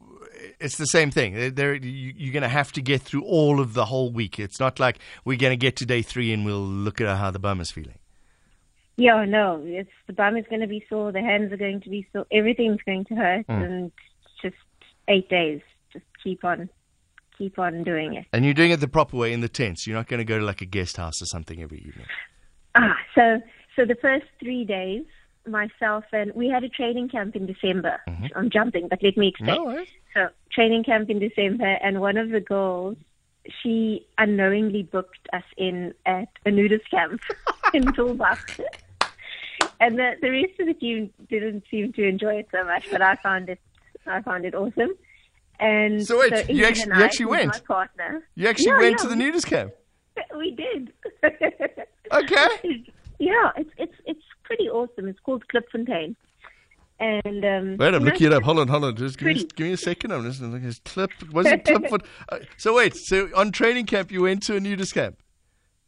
It's 0.60 0.76
the 0.76 0.86
same 0.86 1.10
thing. 1.10 1.54
There, 1.54 1.74
you, 1.74 2.14
you're 2.16 2.32
going 2.32 2.42
to 2.42 2.48
have 2.48 2.72
to 2.72 2.82
get 2.82 3.02
through 3.02 3.24
all 3.24 3.60
of 3.60 3.74
the 3.74 3.84
whole 3.84 4.10
week. 4.10 4.38
It's 4.38 4.60
not 4.60 4.78
like 4.78 4.98
we're 5.24 5.38
going 5.38 5.52
to 5.52 5.56
get 5.56 5.76
to 5.76 5.86
day 5.86 6.02
three 6.02 6.32
and 6.32 6.44
we'll 6.44 6.60
look 6.60 7.00
at 7.00 7.16
how 7.16 7.30
the 7.30 7.38
bum 7.38 7.60
is 7.60 7.70
feeling. 7.70 7.98
Yeah, 8.96 9.24
no, 9.24 9.62
it's 9.64 9.90
the 10.08 10.12
bum 10.12 10.36
is 10.36 10.44
going 10.50 10.60
to 10.60 10.66
be 10.66 10.84
sore, 10.88 11.12
the 11.12 11.20
hands 11.20 11.52
are 11.52 11.56
going 11.56 11.80
to 11.82 11.88
be 11.88 12.04
sore, 12.12 12.26
everything's 12.32 12.80
going 12.84 13.04
to 13.04 13.14
hurt, 13.14 13.44
and 13.48 13.92
just 14.42 14.56
eight 15.06 15.28
days. 15.28 15.60
Just 15.92 16.04
keep 16.22 16.44
on, 16.44 16.68
keep 17.38 17.60
on 17.60 17.84
doing 17.84 18.14
it. 18.14 18.26
And 18.32 18.44
you're 18.44 18.54
doing 18.54 18.72
it 18.72 18.80
the 18.80 18.88
proper 18.88 19.16
way 19.16 19.32
in 19.32 19.40
the 19.40 19.48
tents. 19.48 19.86
You're 19.86 19.96
not 19.96 20.08
going 20.08 20.18
to 20.18 20.24
go 20.24 20.40
to 20.40 20.44
like 20.44 20.62
a 20.62 20.66
guest 20.66 20.96
house 20.96 21.22
or 21.22 21.26
something 21.26 21.62
every 21.62 21.78
evening. 21.78 22.06
Ah, 22.74 22.96
so 23.14 23.40
so 23.76 23.84
the 23.84 23.94
first 23.94 24.26
three 24.40 24.64
days, 24.64 25.04
myself 25.48 26.04
and 26.12 26.32
we 26.34 26.48
had 26.48 26.64
a 26.64 26.68
training 26.68 27.08
camp 27.08 27.34
in 27.36 27.46
December. 27.46 28.00
Mm-hmm. 28.08 28.26
I'm 28.36 28.50
jumping, 28.50 28.88
but 28.88 29.02
let 29.02 29.16
me 29.16 29.28
explain. 29.28 29.56
No 29.56 29.64
worries. 29.64 29.88
So 30.14 30.28
training 30.52 30.84
camp 30.84 31.10
in 31.10 31.18
December, 31.18 31.78
and 31.82 32.00
one 32.00 32.16
of 32.16 32.30
the 32.30 32.40
girls, 32.40 32.96
she 33.62 34.06
unknowingly 34.18 34.82
booked 34.82 35.28
us 35.32 35.44
in 35.56 35.94
at 36.06 36.28
a 36.46 36.50
nudist 36.50 36.90
camp 36.90 37.20
in 37.74 37.84
Tulbagh. 37.84 38.60
And 39.80 39.98
the, 39.98 40.14
the 40.20 40.30
rest 40.30 40.58
of 40.60 40.66
the 40.66 40.74
team 40.74 41.10
didn't 41.28 41.64
seem 41.70 41.92
to 41.94 42.02
enjoy 42.06 42.34
it 42.36 42.48
so 42.50 42.64
much, 42.64 42.86
but 42.90 43.00
I 43.00 43.14
found 43.16 43.48
it, 43.48 43.60
I 44.06 44.20
found 44.22 44.44
it 44.44 44.54
awesome. 44.54 44.90
And 45.60 46.06
So 46.06 46.18
wait, 46.20 46.32
you 46.50 46.64
Ingrid 46.64 46.68
actu- 46.70 46.82
and 46.90 46.98
you 46.98 47.04
actually 47.04 47.26
went? 47.26 47.48
My 47.52 47.60
partner. 47.60 48.22
You 48.34 48.48
actually 48.48 48.66
Yeah, 48.72 48.78
went 48.78 48.90
yeah, 48.92 49.02
to 49.02 49.08
the 49.08 49.16
nudist 49.16 49.46
camp. 49.46 49.72
We 50.36 50.50
did. 50.52 50.92
Okay. 52.10 52.46
yeah, 53.18 53.50
it's 53.56 53.70
pretty 54.58 54.70
awesome. 54.70 55.08
It's 55.08 55.20
called 55.20 55.44
Klipfontein. 55.52 56.14
And 57.00 57.44
um 57.44 57.76
Wait, 57.76 57.94
I'm 57.94 58.02
know, 58.04 58.10
looking 58.10 58.26
it 58.26 58.32
up. 58.32 58.42
Hold 58.42 58.58
on, 58.58 58.66
hold 58.68 58.84
on. 58.84 58.96
Just 58.96 59.18
give 59.18 59.28
me, 59.28 59.34
give 59.54 59.66
me 59.68 59.72
a 59.72 59.76
second. 59.76 60.12
I'm 60.12 60.24
listening. 60.24 60.66
at 60.66 60.84
clip. 60.84 61.10
Was 61.32 61.46
it 61.46 61.64
Clipfoot? 61.64 62.04
Uh, 62.28 62.38
so 62.56 62.74
wait. 62.74 62.96
So 62.96 63.28
on 63.36 63.52
training 63.52 63.86
camp, 63.86 64.10
you 64.10 64.22
went 64.22 64.42
to 64.44 64.56
a 64.56 64.60
nudist 64.60 64.94
camp. 64.94 65.16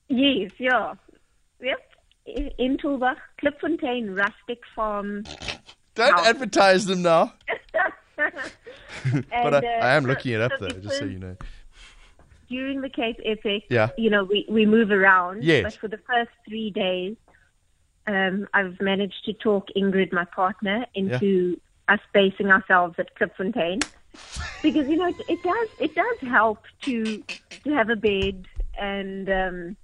Yes, 0.09 0.53
yeah. 0.59 0.95
Yep. 1.61 1.79
In- 2.27 2.51
In 2.59 2.77
Tulbagh, 2.79 3.17
Klipfontein 3.43 4.17
Rustic 4.17 4.61
Farm. 4.77 5.25
Don't 5.97 6.13
House. 6.13 6.27
advertise 6.27 6.87
them 6.87 7.03
now. 7.03 7.35
but 8.17 8.35
And, 9.33 9.55
I, 9.57 9.59
uh, 9.59 9.63
I 9.63 9.95
am 9.97 10.05
looking 10.05 10.33
it 10.33 10.41
up 10.41 10.53
so 10.59 10.67
though, 10.69 10.79
just 10.81 10.99
so 10.99 11.05
you 11.07 11.19
know. 11.19 11.37
During 12.49 12.81
the 12.83 12.89
Cape 12.89 13.19
Epic, 13.25 13.65
Yeah. 13.69 13.91
you 13.97 14.11
know, 14.11 14.25
we, 14.25 14.45
we 14.49 14.65
move 14.67 14.91
around. 14.91 15.43
Yes. 15.45 15.63
But 15.65 15.73
for 15.75 15.89
the 15.89 15.99
first 15.99 16.31
three 16.49 16.71
days, 16.71 17.17
um, 18.11 18.49
I've 18.55 18.81
managed 18.81 19.25
to 19.27 19.33
talk 19.33 19.69
Ingrid, 19.77 20.13
my 20.13 20.25
partner, 20.25 20.87
into 20.95 21.61
us 21.89 22.01
basing 22.13 22.51
ourselves 22.51 22.97
at 22.99 23.15
Klipfontein. 23.17 23.85
Because, 24.63 24.89
you 24.89 24.97
know, 24.97 25.09
it, 25.09 25.17
it 25.29 25.43
does 25.43 25.69
it 25.79 25.95
does 25.95 26.29
help 26.29 26.59
to 26.83 27.23
to 27.65 27.71
have 27.71 27.91
a 27.91 27.97
bed 27.97 28.47
and 28.79 29.29
um 29.29 29.77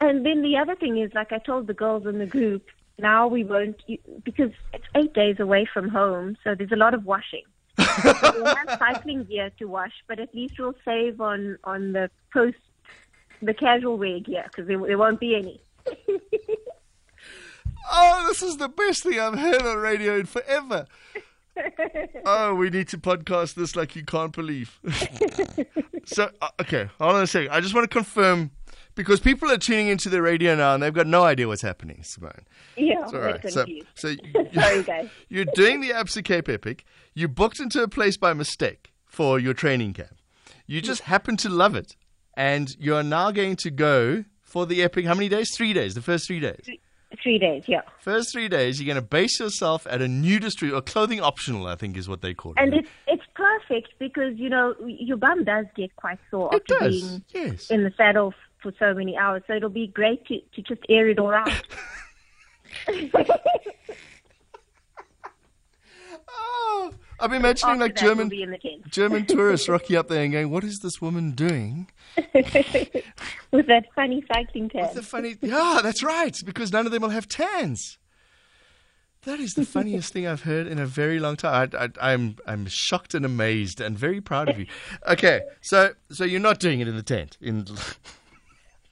and 0.00 0.24
then 0.24 0.42
the 0.42 0.56
other 0.56 0.74
thing 0.74 0.98
is 0.98 1.12
like 1.14 1.32
I 1.32 1.38
told 1.38 1.66
the 1.66 1.74
girls 1.74 2.06
in 2.06 2.18
the 2.18 2.26
group, 2.26 2.66
now 2.98 3.26
we 3.26 3.44
won't 3.44 3.80
because 4.24 4.52
it's 4.72 4.86
eight 4.94 5.12
days 5.12 5.38
away 5.38 5.66
from 5.72 5.88
home, 5.88 6.36
so 6.42 6.54
there's 6.54 6.72
a 6.72 6.76
lot 6.76 6.94
of 6.94 7.04
washing. 7.04 7.44
so 7.78 8.32
we'll 8.36 8.54
have 8.56 8.78
cycling 8.78 9.24
gear 9.24 9.50
to 9.58 9.66
wash, 9.66 9.92
but 10.06 10.18
at 10.18 10.34
least 10.34 10.54
we'll 10.58 10.76
save 10.84 11.20
on 11.20 11.58
on 11.64 11.92
the 11.92 12.10
post 12.32 12.56
the 13.42 13.52
casual 13.52 13.98
wear 13.98 14.20
gear 14.20 14.44
because 14.46 14.66
there, 14.66 14.78
there 14.78 14.98
won't 14.98 15.20
be 15.20 15.36
any. 15.36 15.60
Oh, 17.90 18.24
this 18.28 18.42
is 18.42 18.56
the 18.56 18.68
best 18.68 19.02
thing 19.02 19.18
I've 19.18 19.38
heard 19.38 19.62
on 19.62 19.76
radio 19.78 20.18
in 20.18 20.26
forever. 20.26 20.86
oh, 22.24 22.54
we 22.54 22.70
need 22.70 22.88
to 22.88 22.98
podcast 22.98 23.54
this 23.54 23.76
like 23.76 23.94
you 23.94 24.04
can't 24.04 24.32
believe. 24.32 24.78
so, 26.04 26.30
uh, 26.40 26.48
okay, 26.60 26.88
hold 26.98 27.16
on 27.16 27.22
a 27.22 27.26
second. 27.26 27.50
I 27.52 27.60
just 27.60 27.74
want 27.74 27.88
to 27.88 27.94
confirm 27.94 28.50
because 28.94 29.20
people 29.20 29.50
are 29.50 29.58
tuning 29.58 29.88
into 29.88 30.08
the 30.08 30.22
radio 30.22 30.54
now 30.54 30.74
and 30.74 30.82
they've 30.82 30.94
got 30.94 31.06
no 31.06 31.22
idea 31.24 31.46
what's 31.48 31.62
happening, 31.62 32.02
Simone. 32.02 32.32
Yeah, 32.76 33.04
It's 33.04 33.12
all 33.12 33.20
they're. 33.20 33.50
So, 33.50 33.66
so 33.94 34.14
Sorry, 34.54 34.82
guys. 34.82 35.10
you're 35.28 35.46
doing 35.54 35.80
the 35.80 35.90
Absa 35.90 36.24
Cape 36.24 36.48
Epic. 36.48 36.84
You 37.14 37.28
booked 37.28 37.60
into 37.60 37.82
a 37.82 37.88
place 37.88 38.16
by 38.16 38.32
mistake 38.32 38.92
for 39.04 39.38
your 39.38 39.54
training 39.54 39.92
camp. 39.92 40.20
You 40.66 40.80
just 40.80 41.02
happen 41.02 41.36
to 41.38 41.48
love 41.48 41.76
it, 41.76 41.94
and 42.36 42.74
you 42.80 42.94
are 42.96 43.02
now 43.02 43.30
going 43.30 43.56
to 43.56 43.70
go 43.70 44.24
for 44.42 44.66
the 44.66 44.82
Epic. 44.82 45.04
How 45.04 45.14
many 45.14 45.28
days? 45.28 45.54
Three 45.54 45.72
days. 45.72 45.94
The 45.94 46.00
first 46.02 46.26
three 46.26 46.40
days. 46.40 46.60
Three 46.64 46.80
days, 47.38 47.64
yeah. 47.66 47.82
First 48.00 48.32
three 48.32 48.48
days, 48.48 48.80
you're 48.80 48.92
going 48.92 49.02
to 49.02 49.08
base 49.08 49.38
yourself 49.40 49.86
at 49.88 50.00
a 50.02 50.08
nudist 50.08 50.62
or 50.62 50.80
clothing 50.80 51.20
optional, 51.20 51.66
I 51.66 51.74
think 51.76 51.96
is 51.96 52.08
what 52.08 52.22
they 52.22 52.34
call 52.34 52.52
it. 52.52 52.58
And 52.58 52.74
it's 52.74 52.88
it's 53.06 53.22
perfect 53.34 53.94
because 53.98 54.38
you 54.38 54.48
know 54.48 54.74
your 54.86 55.16
bum 55.16 55.44
does 55.44 55.66
get 55.76 55.94
quite 55.96 56.18
sore 56.30 56.50
It 56.52 56.62
after 56.70 56.84
does, 56.84 57.02
being 57.02 57.24
yes. 57.32 57.70
in 57.70 57.84
the 57.84 57.92
saddle 57.96 58.34
for 58.62 58.72
so 58.78 58.94
many 58.94 59.16
hours. 59.16 59.42
So 59.46 59.54
it'll 59.54 59.68
be 59.70 59.86
great 59.86 60.26
to 60.26 60.40
to 60.40 60.62
just 60.62 60.82
air 60.88 61.08
it 61.08 61.18
all 61.18 61.32
out. 61.34 61.50
Oh, 66.28 66.92
I'm 67.24 67.32
imagining 67.32 67.80
like 67.80 67.96
German 67.96 68.28
we'll 68.28 68.36
be 68.36 68.42
in 68.42 68.50
the 68.50 68.58
tent 68.58 68.90
German 68.90 69.24
tourists 69.24 69.66
rocking 69.74 69.96
up 69.96 70.08
there 70.08 70.22
and 70.22 70.32
going, 70.32 70.50
"What 70.50 70.62
is 70.62 70.80
this 70.80 71.00
woman 71.00 71.32
doing?" 71.32 71.90
with 72.16 73.66
that 73.66 73.86
funny 73.94 74.22
cycling 74.32 74.68
tan. 74.68 74.94
The 74.94 75.02
funny, 75.02 75.36
yeah, 75.40 75.80
that's 75.82 76.02
right, 76.02 76.38
because 76.44 76.70
none 76.70 76.84
of 76.84 76.92
them 76.92 77.00
will 77.02 77.08
have 77.08 77.26
tans. 77.26 77.98
That 79.22 79.40
is 79.40 79.54
the 79.54 79.64
funniest 79.76 80.12
thing 80.12 80.26
I've 80.26 80.42
heard 80.42 80.66
in 80.66 80.78
a 80.78 80.84
very 80.84 81.18
long 81.18 81.36
time. 81.36 81.70
I, 81.72 81.84
I, 81.84 82.12
I'm 82.12 82.36
I'm 82.46 82.66
shocked 82.66 83.14
and 83.14 83.24
amazed 83.24 83.80
and 83.80 83.98
very 83.98 84.20
proud 84.20 84.50
of 84.50 84.58
you. 84.58 84.66
Okay, 85.08 85.40
so 85.62 85.94
so 86.10 86.24
you're 86.24 86.40
not 86.40 86.60
doing 86.60 86.80
it 86.80 86.88
in 86.88 86.96
the 86.96 87.02
tent. 87.02 87.38
In 87.40 87.66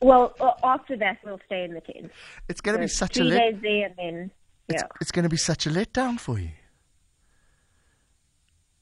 Well, 0.01 0.35
after 0.65 0.97
that, 0.97 1.19
we'll 1.25 1.39
stay 1.45 1.65
in 1.65 1.75
the 1.75 1.81
tent. 1.83 2.11
it's 2.49 2.63
going 2.63 2.77
to 2.77 2.81
be 2.83 2.89
So 2.89 3.05
such 3.05 3.19
a 3.19 3.21
three 3.21 3.31
let, 3.31 3.39
days 3.39 3.63
there, 3.63 3.87
and 3.87 3.95
then 3.99 4.31
yeah. 4.69 4.83
it's 5.01 5.13
going 5.13 5.25
to 5.25 5.29
be 5.29 5.37
such 5.37 5.67
a 5.67 5.71
letdown 5.71 6.19
for 6.19 6.39
you. 6.39 6.51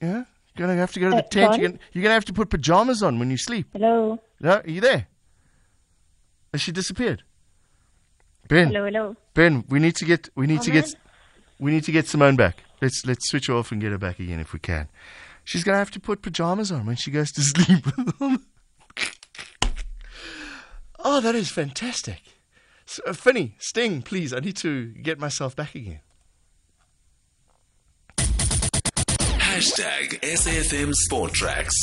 Yeah, 0.01 0.25
you're 0.57 0.67
going 0.67 0.71
to 0.71 0.81
have 0.81 0.93
to 0.93 1.01
go 1.01 1.11
to 1.11 1.17
the 1.17 1.25
Uh, 1.25 1.29
tent. 1.29 1.53
You're 1.59 1.69
going, 1.69 1.79
you're 1.93 2.03
going 2.03 2.11
to 2.11 2.15
have 2.15 2.25
to 2.27 2.33
put 2.33 2.49
pajamas 2.51 3.03
on 3.03 3.19
when 3.19 3.31
you 3.31 3.37
sleep. 3.37 3.67
Hello, 3.73 4.19
No, 4.41 4.51
are 4.65 4.65
you 4.71 4.81
there? 4.81 5.07
Has 6.53 6.63
she 6.63 6.73
disappeared? 6.73 7.23
Ben, 8.49 8.69
hello, 8.69 8.85
hello. 8.87 9.17
Ben, 9.35 9.65
we 9.69 9.79
need 9.79 9.95
to 9.97 10.05
get 10.05 10.29
we 10.35 10.47
need 10.49 10.61
Oh, 10.61 10.65
to 10.65 10.71
get 10.73 10.95
we 11.61 11.71
need 11.71 11.85
to 11.85 11.93
get 11.93 12.09
Simone 12.09 12.35
back. 12.35 12.65
Let's 12.83 13.07
let's 13.07 13.29
switch 13.31 13.47
her 13.47 13.55
off 13.55 13.71
and 13.71 13.81
get 13.81 13.93
her 13.93 13.99
back 13.99 14.19
again 14.19 14.41
if 14.41 14.53
we 14.53 14.59
can. 14.59 14.89
She's 15.45 15.63
gonna 15.63 15.79
have 15.79 15.93
to 15.93 16.01
put 16.01 16.21
pajamas 16.23 16.73
on 16.73 16.85
when 16.87 16.97
she 16.97 17.13
goes 17.13 17.31
to 17.33 17.43
sleep. 17.53 17.85
oh, 20.99 21.21
that 21.21 21.35
is 21.37 21.51
fantastic. 21.51 22.23
So, 22.87 23.03
uh, 23.07 23.13
Finny, 23.13 23.55
Sting, 23.59 24.03
please. 24.03 24.33
I 24.33 24.41
need 24.41 24.57
to 24.57 24.87
get 24.87 25.21
myself 25.21 25.55
back 25.55 25.75
again. 25.77 26.01
Hashtag 29.61 30.19
SAFM 30.21 30.95
Sport 30.95 31.35
Tracks. 31.35 31.75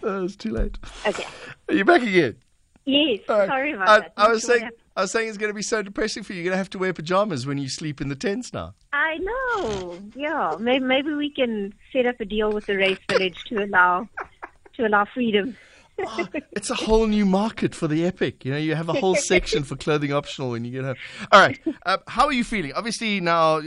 Oh, 0.00 0.26
it's 0.26 0.36
too 0.36 0.52
late. 0.52 0.78
Okay. 1.04 1.24
Are 1.68 1.74
you 1.74 1.84
back 1.84 2.02
again? 2.02 2.36
Yes. 2.84 3.18
All 3.28 3.36
right. 3.36 3.48
Sorry 3.48 3.72
about 3.72 3.88
I, 3.88 3.98
that. 3.98 4.12
I 4.16 4.28
was 4.28 4.42
sure 4.42 4.58
saying. 4.58 4.70
I 4.96 5.00
was 5.00 5.10
saying 5.10 5.28
it's 5.28 5.36
going 5.36 5.50
to 5.50 5.54
be 5.54 5.60
so 5.60 5.82
depressing 5.82 6.22
for 6.22 6.34
you. 6.34 6.38
You're 6.38 6.44
going 6.44 6.52
to 6.52 6.58
have 6.58 6.70
to 6.70 6.78
wear 6.78 6.92
pajamas 6.92 7.48
when 7.48 7.58
you 7.58 7.68
sleep 7.68 8.00
in 8.00 8.10
the 8.10 8.14
tents 8.14 8.52
now. 8.52 8.74
I 8.92 9.18
know. 9.18 9.98
Yeah. 10.14 10.54
Maybe 10.60 10.84
maybe 10.84 11.12
we 11.12 11.30
can 11.30 11.74
set 11.92 12.06
up 12.06 12.20
a 12.20 12.24
deal 12.24 12.52
with 12.52 12.66
the 12.66 12.76
race 12.76 13.00
village 13.08 13.42
to 13.48 13.64
allow 13.64 14.08
to 14.74 14.86
allow 14.86 15.04
freedom. 15.04 15.56
Oh, 16.06 16.28
it's 16.52 16.70
a 16.70 16.76
whole 16.76 17.08
new 17.08 17.26
market 17.26 17.74
for 17.74 17.88
the 17.88 18.06
epic. 18.06 18.44
You 18.44 18.52
know, 18.52 18.58
you 18.58 18.76
have 18.76 18.88
a 18.88 18.92
whole 18.92 19.16
section 19.16 19.64
for 19.64 19.74
clothing 19.74 20.12
optional 20.12 20.50
when 20.50 20.64
you 20.64 20.70
get 20.70 20.84
home. 20.84 20.96
All 21.32 21.40
right, 21.40 21.58
uh, 21.84 21.98
how 22.06 22.26
are 22.26 22.32
you 22.32 22.44
feeling? 22.44 22.72
Obviously, 22.72 23.20
now 23.20 23.56
uh, 23.56 23.62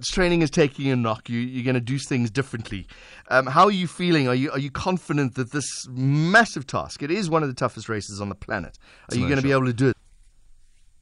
training 0.00 0.42
is 0.42 0.50
taking 0.50 0.90
a 0.90 0.96
knock. 0.96 1.28
You, 1.28 1.38
you're 1.38 1.64
going 1.64 1.74
to 1.74 1.80
do 1.80 1.98
things 1.98 2.30
differently. 2.30 2.86
Um, 3.28 3.46
how 3.46 3.64
are 3.64 3.70
you 3.70 3.86
feeling? 3.86 4.28
Are 4.28 4.34
you 4.34 4.50
are 4.50 4.58
you 4.58 4.70
confident 4.70 5.34
that 5.34 5.52
this 5.52 5.86
massive 5.90 6.66
task? 6.66 7.02
It 7.02 7.10
is 7.10 7.28
one 7.28 7.42
of 7.42 7.48
the 7.48 7.54
toughest 7.54 7.88
races 7.88 8.20
on 8.20 8.28
the 8.28 8.34
planet. 8.34 8.78
Are 9.10 9.16
you 9.16 9.26
going 9.26 9.36
to 9.36 9.42
be 9.42 9.52
able 9.52 9.66
to 9.66 9.72
do 9.72 9.88
it? 9.88 9.96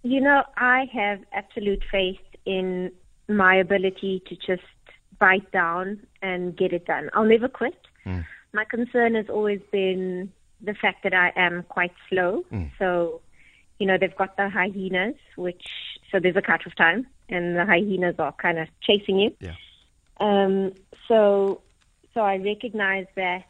You 0.03 0.21
know, 0.21 0.43
I 0.57 0.87
have 0.93 1.21
absolute 1.33 1.83
faith 1.91 2.21
in 2.47 2.91
my 3.29 3.55
ability 3.55 4.23
to 4.29 4.35
just 4.35 4.67
bite 5.19 5.51
down 5.53 6.01
and 6.23 6.57
get 6.57 6.73
it 6.73 6.87
done. 6.87 7.11
I'll 7.13 7.25
never 7.25 7.49
quit. 7.49 7.77
My 8.53 8.65
concern 8.65 9.15
has 9.15 9.27
always 9.29 9.61
been 9.71 10.33
the 10.61 10.75
fact 10.75 11.05
that 11.05 11.15
I 11.15 11.33
am 11.37 11.65
quite 11.69 11.93
slow. 12.09 12.45
So, 12.79 13.21
you 13.79 13.87
know, 13.87 13.97
they've 13.99 14.17
got 14.17 14.37
the 14.37 14.49
hyenas, 14.49 15.15
which, 15.37 15.65
so 16.11 16.19
there's 16.19 16.37
a 16.37 16.43
cut-off 16.43 16.75
time, 16.75 17.07
and 17.31 17.57
the 17.57 17.65
hyenas 17.65 18.17
are 18.19 18.33
kind 18.33 18.59
of 18.59 18.69
chasing 18.81 19.19
you. 19.19 19.35
Yeah. 19.41 19.55
Um, 20.19 20.75
so, 21.09 21.63
so 22.13 22.21
I 22.21 22.37
recognize 22.37 23.07
that 23.17 23.45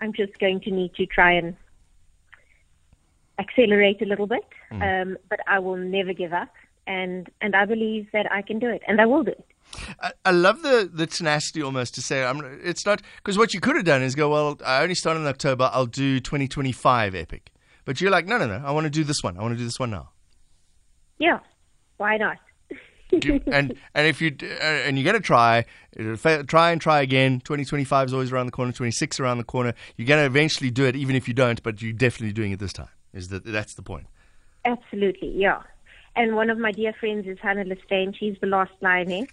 I'm 0.00 0.12
just 0.12 0.38
going 0.38 0.60
to 0.60 0.70
need 0.70 0.94
to 0.94 1.06
try 1.06 1.32
and 1.32 1.56
accelerate 3.38 4.00
a 4.02 4.04
little 4.04 4.26
bit, 4.26 4.44
um, 4.70 5.16
but 5.28 5.40
I 5.46 5.58
will 5.58 5.76
never 5.76 6.12
give 6.12 6.32
up, 6.32 6.52
and 6.86 7.28
and 7.40 7.56
I 7.56 7.64
believe 7.64 8.08
that 8.12 8.30
I 8.30 8.42
can 8.42 8.58
do 8.58 8.68
it, 8.68 8.82
and 8.86 9.00
I 9.00 9.06
will 9.06 9.24
do 9.24 9.32
it. 9.32 9.46
I, 10.00 10.12
I 10.24 10.30
love 10.30 10.62
the, 10.62 10.88
the 10.92 11.06
tenacity 11.06 11.62
almost 11.62 11.94
to 11.94 12.02
say 12.02 12.24
I'm, 12.24 12.60
it's 12.62 12.84
not 12.84 13.00
because 13.16 13.38
what 13.38 13.54
you 13.54 13.60
could 13.60 13.76
have 13.76 13.84
done 13.84 14.02
is 14.02 14.14
go 14.14 14.28
well 14.28 14.58
I 14.64 14.82
only 14.82 14.94
started 14.94 15.20
in 15.20 15.26
October 15.26 15.70
I'll 15.72 15.86
do 15.86 16.20
2025 16.20 17.14
epic 17.14 17.50
but 17.84 18.00
you're 18.00 18.10
like 18.10 18.26
no 18.26 18.36
no 18.38 18.46
no 18.46 18.62
I 18.64 18.70
want 18.72 18.84
to 18.84 18.90
do 18.90 19.04
this 19.04 19.22
one 19.22 19.38
I 19.38 19.42
want 19.42 19.54
to 19.54 19.58
do 19.58 19.64
this 19.64 19.80
one 19.80 19.90
now 19.90 20.10
Yeah, 21.18 21.40
why 21.96 22.18
not? 22.18 22.36
Do- 23.10 23.40
and 23.46 23.74
and 23.94 24.06
if 24.06 24.20
you 24.20 24.34
uh, 24.42 24.64
and 24.64 24.98
you're 24.98 25.04
gonna 25.04 25.20
try 25.20 25.64
it'll 25.92 26.16
try 26.16 26.72
and 26.72 26.80
try 26.80 27.00
again 27.00 27.40
2025 27.40 28.08
is 28.08 28.12
always 28.12 28.32
around 28.32 28.46
the 28.46 28.52
corner 28.52 28.72
26 28.72 29.20
around 29.20 29.38
the 29.38 29.44
corner 29.44 29.72
you're 29.96 30.08
gonna 30.08 30.24
eventually 30.24 30.70
do 30.70 30.84
it 30.84 30.96
even 30.96 31.14
if 31.14 31.28
you 31.28 31.34
don't 31.34 31.62
but 31.62 31.80
you're 31.80 31.92
definitely 31.92 32.32
doing 32.32 32.50
it 32.50 32.58
this 32.58 32.72
time 32.72 32.88
is 33.12 33.28
that 33.28 33.44
that's 33.44 33.74
the 33.74 33.82
point 33.82 34.06
Absolutely, 34.64 35.30
yeah. 35.36 35.62
And 36.16 36.36
one 36.36 36.50
of 36.50 36.58
my 36.58 36.72
dear 36.72 36.92
friends 36.92 37.26
is 37.26 37.38
Hannah 37.40 37.64
Lestein. 37.64 38.14
She's 38.16 38.36
the 38.40 38.46
last 38.46 38.72
lioness. 38.80 39.28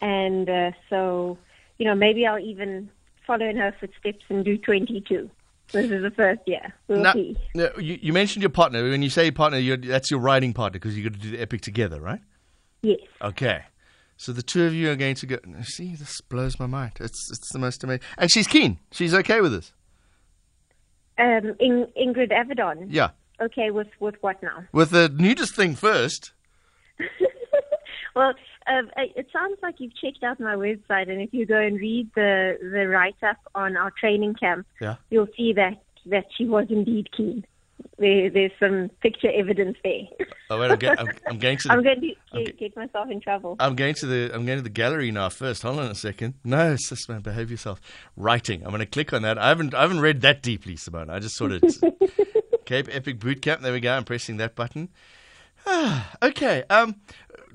And 0.00 0.48
uh, 0.48 0.72
so, 0.90 1.38
you 1.78 1.86
know, 1.86 1.94
maybe 1.94 2.26
I'll 2.26 2.38
even 2.38 2.90
follow 3.26 3.46
in 3.46 3.56
her 3.56 3.74
footsteps 3.78 4.24
and 4.28 4.44
do 4.44 4.58
22. 4.58 5.30
This 5.72 5.90
is 5.90 6.02
the 6.02 6.10
first 6.10 6.42
year. 6.46 6.74
We'll 6.86 7.00
now, 7.00 7.12
see. 7.14 7.36
you, 7.54 7.98
you 8.02 8.12
mentioned 8.12 8.42
your 8.42 8.50
partner 8.50 8.82
when 8.82 9.02
you 9.02 9.08
say 9.08 9.30
partner 9.30 9.58
you're, 9.58 9.78
that's 9.78 10.10
your 10.10 10.20
riding 10.20 10.52
partner 10.52 10.78
because 10.78 10.96
you 10.96 11.04
got 11.08 11.14
to 11.14 11.18
do 11.18 11.30
the 11.30 11.40
epic 11.40 11.62
together 11.62 11.98
right 12.00 12.20
Yes. 12.82 12.98
Okay. 13.20 13.62
So 14.16 14.32
the 14.32 14.42
two 14.42 14.64
of 14.64 14.74
you 14.74 14.90
are 14.90 14.96
going 14.96 15.14
to 15.16 15.26
go. 15.26 15.38
See, 15.62 15.94
this 15.96 16.20
blows 16.20 16.58
my 16.60 16.66
mind. 16.66 16.92
It's 17.00 17.28
it's 17.30 17.52
the 17.52 17.58
most 17.58 17.82
amazing. 17.82 18.02
And 18.18 18.30
she's 18.30 18.46
keen. 18.46 18.78
She's 18.92 19.14
okay 19.14 19.40
with 19.40 19.52
this. 19.52 19.72
Um, 21.18 21.54
In- 21.60 21.88
Ingrid 21.96 22.30
Avedon. 22.32 22.86
Yeah. 22.88 23.10
Okay, 23.40 23.70
with, 23.70 23.88
with 23.98 24.14
what 24.20 24.40
now? 24.42 24.64
With 24.72 24.90
the 24.90 25.08
nudist 25.08 25.54
thing 25.56 25.74
first. 25.74 26.32
Well, 28.14 28.34
um, 28.66 28.90
it 28.98 29.12
it 29.16 29.26
sounds 29.32 29.56
like 29.62 29.76
you've 29.78 29.96
checked 29.96 30.22
out 30.22 30.38
my 30.38 30.54
website, 30.54 31.10
and 31.10 31.22
if 31.22 31.32
you 31.32 31.46
go 31.46 31.58
and 31.58 31.80
read 31.80 32.10
the, 32.14 32.58
the 32.60 32.86
write 32.86 33.16
up 33.22 33.38
on 33.54 33.74
our 33.74 33.90
training 33.90 34.34
camp, 34.34 34.66
Yeah. 34.82 34.96
you'll 35.08 35.28
see 35.34 35.54
that, 35.54 35.82
that 36.06 36.26
she 36.36 36.44
was 36.44 36.66
indeed 36.68 37.08
keen. 37.16 37.46
There, 38.02 38.28
there's 38.30 38.50
some 38.58 38.90
picture 39.00 39.30
evidence 39.32 39.76
there. 39.84 40.02
Oh 40.50 40.60
wait, 40.60 40.70
I'm, 40.70 40.78
get, 40.78 41.00
I'm, 41.00 41.08
I'm 41.30 41.38
going 41.38 41.56
to. 41.56 41.68
The, 41.68 41.72
I'm 41.74 41.82
going 41.82 42.00
to 42.02 42.14
Okay. 42.34 42.44
get, 42.44 42.58
get 42.58 42.76
myself 42.76 43.08
in 43.10 43.22
trouble. 43.22 43.56
I'm 43.58 43.74
going 43.74 43.94
to 43.94 44.06
the. 44.06 44.30
I'm 44.34 44.44
going 44.44 44.58
to 44.58 44.62
the 44.62 44.68
gallery 44.68 45.10
now. 45.10 45.30
First, 45.30 45.62
hold 45.62 45.78
on 45.78 45.90
a 45.90 45.94
second. 45.94 46.34
No, 46.44 46.76
sis, 46.76 47.08
man, 47.08 47.20
behave 47.22 47.50
yourself. 47.50 47.80
Writing. 48.18 48.62
I'm 48.62 48.68
going 48.68 48.80
to 48.80 48.86
click 48.86 49.14
on 49.14 49.22
that. 49.22 49.38
I 49.38 49.48
haven't. 49.48 49.72
I 49.72 49.80
haven't 49.80 50.00
read 50.00 50.20
that 50.20 50.42
deeply, 50.42 50.76
Simone. 50.76 51.08
I 51.08 51.20
just 51.20 51.36
sort 51.36 51.52
of. 51.52 51.62
Cape 52.66 52.88
Epic 52.90 53.18
Boot 53.18 53.40
Camp. 53.40 53.62
There 53.62 53.72
we 53.72 53.80
go. 53.80 53.92
I'm 53.94 54.04
pressing 54.04 54.36
that 54.38 54.54
button. 54.54 54.90
okay. 56.22 56.64
Um, 56.68 56.96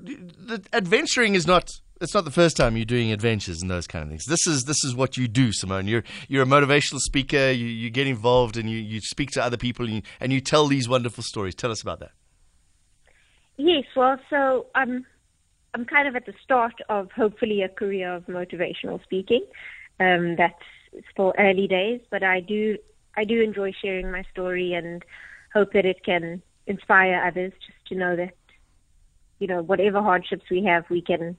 the 0.00 0.60
adventuring 0.72 1.34
is 1.36 1.46
not. 1.46 1.70
It's 2.00 2.14
not 2.14 2.24
the 2.24 2.30
first 2.30 2.56
time 2.56 2.76
you're 2.76 2.84
doing 2.84 3.10
adventures 3.10 3.60
and 3.60 3.70
those 3.70 3.88
kind 3.88 4.04
of 4.04 4.08
things. 4.08 4.24
This 4.26 4.46
is 4.46 4.64
this 4.64 4.84
is 4.84 4.94
what 4.94 5.16
you 5.16 5.26
do, 5.26 5.52
Simone. 5.52 5.88
You're 5.88 6.04
you're 6.28 6.44
a 6.44 6.46
motivational 6.46 7.00
speaker. 7.00 7.50
You, 7.50 7.66
you 7.66 7.90
get 7.90 8.06
involved 8.06 8.56
and 8.56 8.70
you, 8.70 8.78
you 8.78 9.00
speak 9.00 9.32
to 9.32 9.42
other 9.42 9.56
people 9.56 9.84
and 9.84 9.94
you, 9.96 10.02
and 10.20 10.32
you 10.32 10.40
tell 10.40 10.66
these 10.66 10.88
wonderful 10.88 11.24
stories. 11.24 11.54
Tell 11.54 11.72
us 11.72 11.82
about 11.82 11.98
that. 12.00 12.12
Yes, 13.56 13.84
well, 13.96 14.18
so 14.30 14.66
I'm 14.76 15.04
I'm 15.74 15.84
kind 15.84 16.06
of 16.06 16.14
at 16.14 16.26
the 16.26 16.34
start 16.42 16.74
of 16.88 17.10
hopefully 17.10 17.62
a 17.62 17.68
career 17.68 18.14
of 18.14 18.26
motivational 18.26 19.02
speaking. 19.02 19.44
Um, 19.98 20.36
that's 20.36 20.62
still 21.10 21.34
early 21.38 21.66
days, 21.66 22.00
but 22.10 22.22
I 22.22 22.40
do 22.40 22.78
I 23.16 23.24
do 23.24 23.40
enjoy 23.42 23.72
sharing 23.72 24.12
my 24.12 24.22
story 24.30 24.72
and 24.74 25.04
hope 25.52 25.72
that 25.72 25.84
it 25.84 26.04
can 26.04 26.42
inspire 26.68 27.24
others 27.26 27.52
just 27.66 27.88
to 27.88 27.96
know 27.96 28.14
that 28.14 28.34
you 29.40 29.48
know 29.48 29.62
whatever 29.62 30.00
hardships 30.00 30.44
we 30.48 30.64
have, 30.64 30.84
we 30.88 31.02
can 31.02 31.36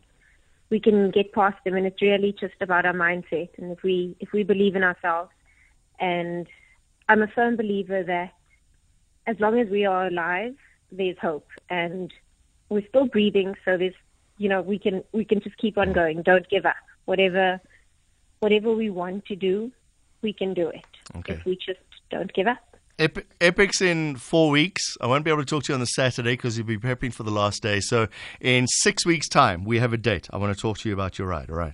we 0.70 0.80
can 0.80 1.12
get 1.12 1.34
past 1.34 1.58
them, 1.64 1.76
and 1.76 1.86
it's 1.86 2.02
really 2.02 2.36
just 2.40 2.56
about 2.62 2.86
our 2.86 2.94
mindset. 2.94 3.50
And 3.58 3.72
if 3.72 3.84
we 3.84 4.16
if 4.20 4.32
we 4.32 4.44
believe 4.44 4.76
in 4.76 4.84
ourselves, 4.84 5.32
and 6.00 6.48
I'm 7.08 7.22
a 7.22 7.28
firm 7.28 7.56
believer 7.56 8.04
that 8.04 8.34
as 9.26 9.40
long 9.40 9.60
as 9.60 9.70
we 9.70 9.86
are 9.86 10.08
alive, 10.08 10.56
there's 10.92 11.18
hope, 11.20 11.48
and 11.70 12.14
we're 12.70 12.88
still 12.88 13.08
breathing. 13.08 13.56
So 13.66 13.78
there's, 13.78 13.94
you 14.38 14.50
know, 14.50 14.62
we 14.62 14.80
can 14.80 15.04
we 15.12 15.26
can 15.26 15.42
just 15.42 15.58
keep 15.58 15.78
on 15.78 15.94
going. 15.94 16.22
Don't 16.22 16.48
give 16.50 16.66
up. 16.66 16.76
Whatever, 17.06 17.60
whatever 18.40 18.74
we 18.74 18.90
want 18.90 19.26
to 19.26 19.36
do, 19.36 19.72
we 20.22 20.34
can 20.34 20.54
do 20.54 20.70
it. 20.70 20.86
Okay. 21.16 21.34
If 21.34 21.46
we 21.46 21.56
just 21.56 21.80
don't 22.12 22.32
give 22.34 22.48
up. 22.48 22.69
Ep- 23.00 23.26
Epic's 23.40 23.82
in 23.82 24.18
four 24.18 24.50
weeks. 24.50 24.98
I 25.00 25.08
won't 25.08 25.24
be 25.24 25.32
able 25.32 25.42
to 25.42 25.46
talk 25.46 25.64
to 25.64 25.72
you 25.72 25.74
on 25.74 25.80
the 25.80 25.86
Saturday 25.86 26.34
because 26.34 26.58
you'll 26.58 26.68
be 26.68 26.78
prepping 26.78 27.14
for 27.14 27.24
the 27.24 27.32
last 27.32 27.64
day. 27.64 27.80
So 27.80 28.08
in 28.42 28.68
six 28.68 29.06
weeks' 29.06 29.30
time, 29.30 29.64
we 29.64 29.80
have 29.80 29.94
a 29.94 29.98
date. 29.98 30.28
I 30.32 30.38
want 30.38 30.54
to 30.54 30.62
talk 30.62 30.78
to 30.80 30.90
you 30.90 30.94
about 30.94 31.18
your 31.18 31.30
ride. 31.30 31.50
All 31.50 31.56
right. 31.56 31.74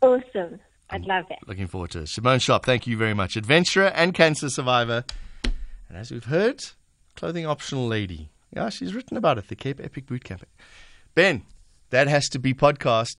Awesome. 0.00 0.58
I'd 0.88 1.04
love 1.04 1.26
it. 1.30 1.38
Looking 1.46 1.66
forward 1.66 1.90
to 1.90 2.00
it. 2.00 2.08
Simone 2.08 2.38
Sharpe, 2.38 2.64
thank 2.64 2.86
you 2.86 2.96
very 2.96 3.14
much. 3.14 3.36
Adventurer 3.36 3.88
and 3.88 4.14
cancer 4.14 4.48
survivor. 4.48 5.04
And 5.88 5.98
as 5.98 6.10
we've 6.10 6.24
heard, 6.24 6.64
clothing 7.16 7.46
optional 7.46 7.86
lady. 7.86 8.30
Yeah, 8.54 8.70
she's 8.70 8.94
written 8.94 9.16
about 9.16 9.36
it, 9.36 9.48
the 9.48 9.56
Cape 9.56 9.80
Epic 9.82 10.06
Boot 10.06 10.24
Camp. 10.24 10.46
Ben, 11.14 11.42
that 11.90 12.08
has 12.08 12.28
to 12.30 12.38
be 12.38 12.54
podcast 12.54 13.14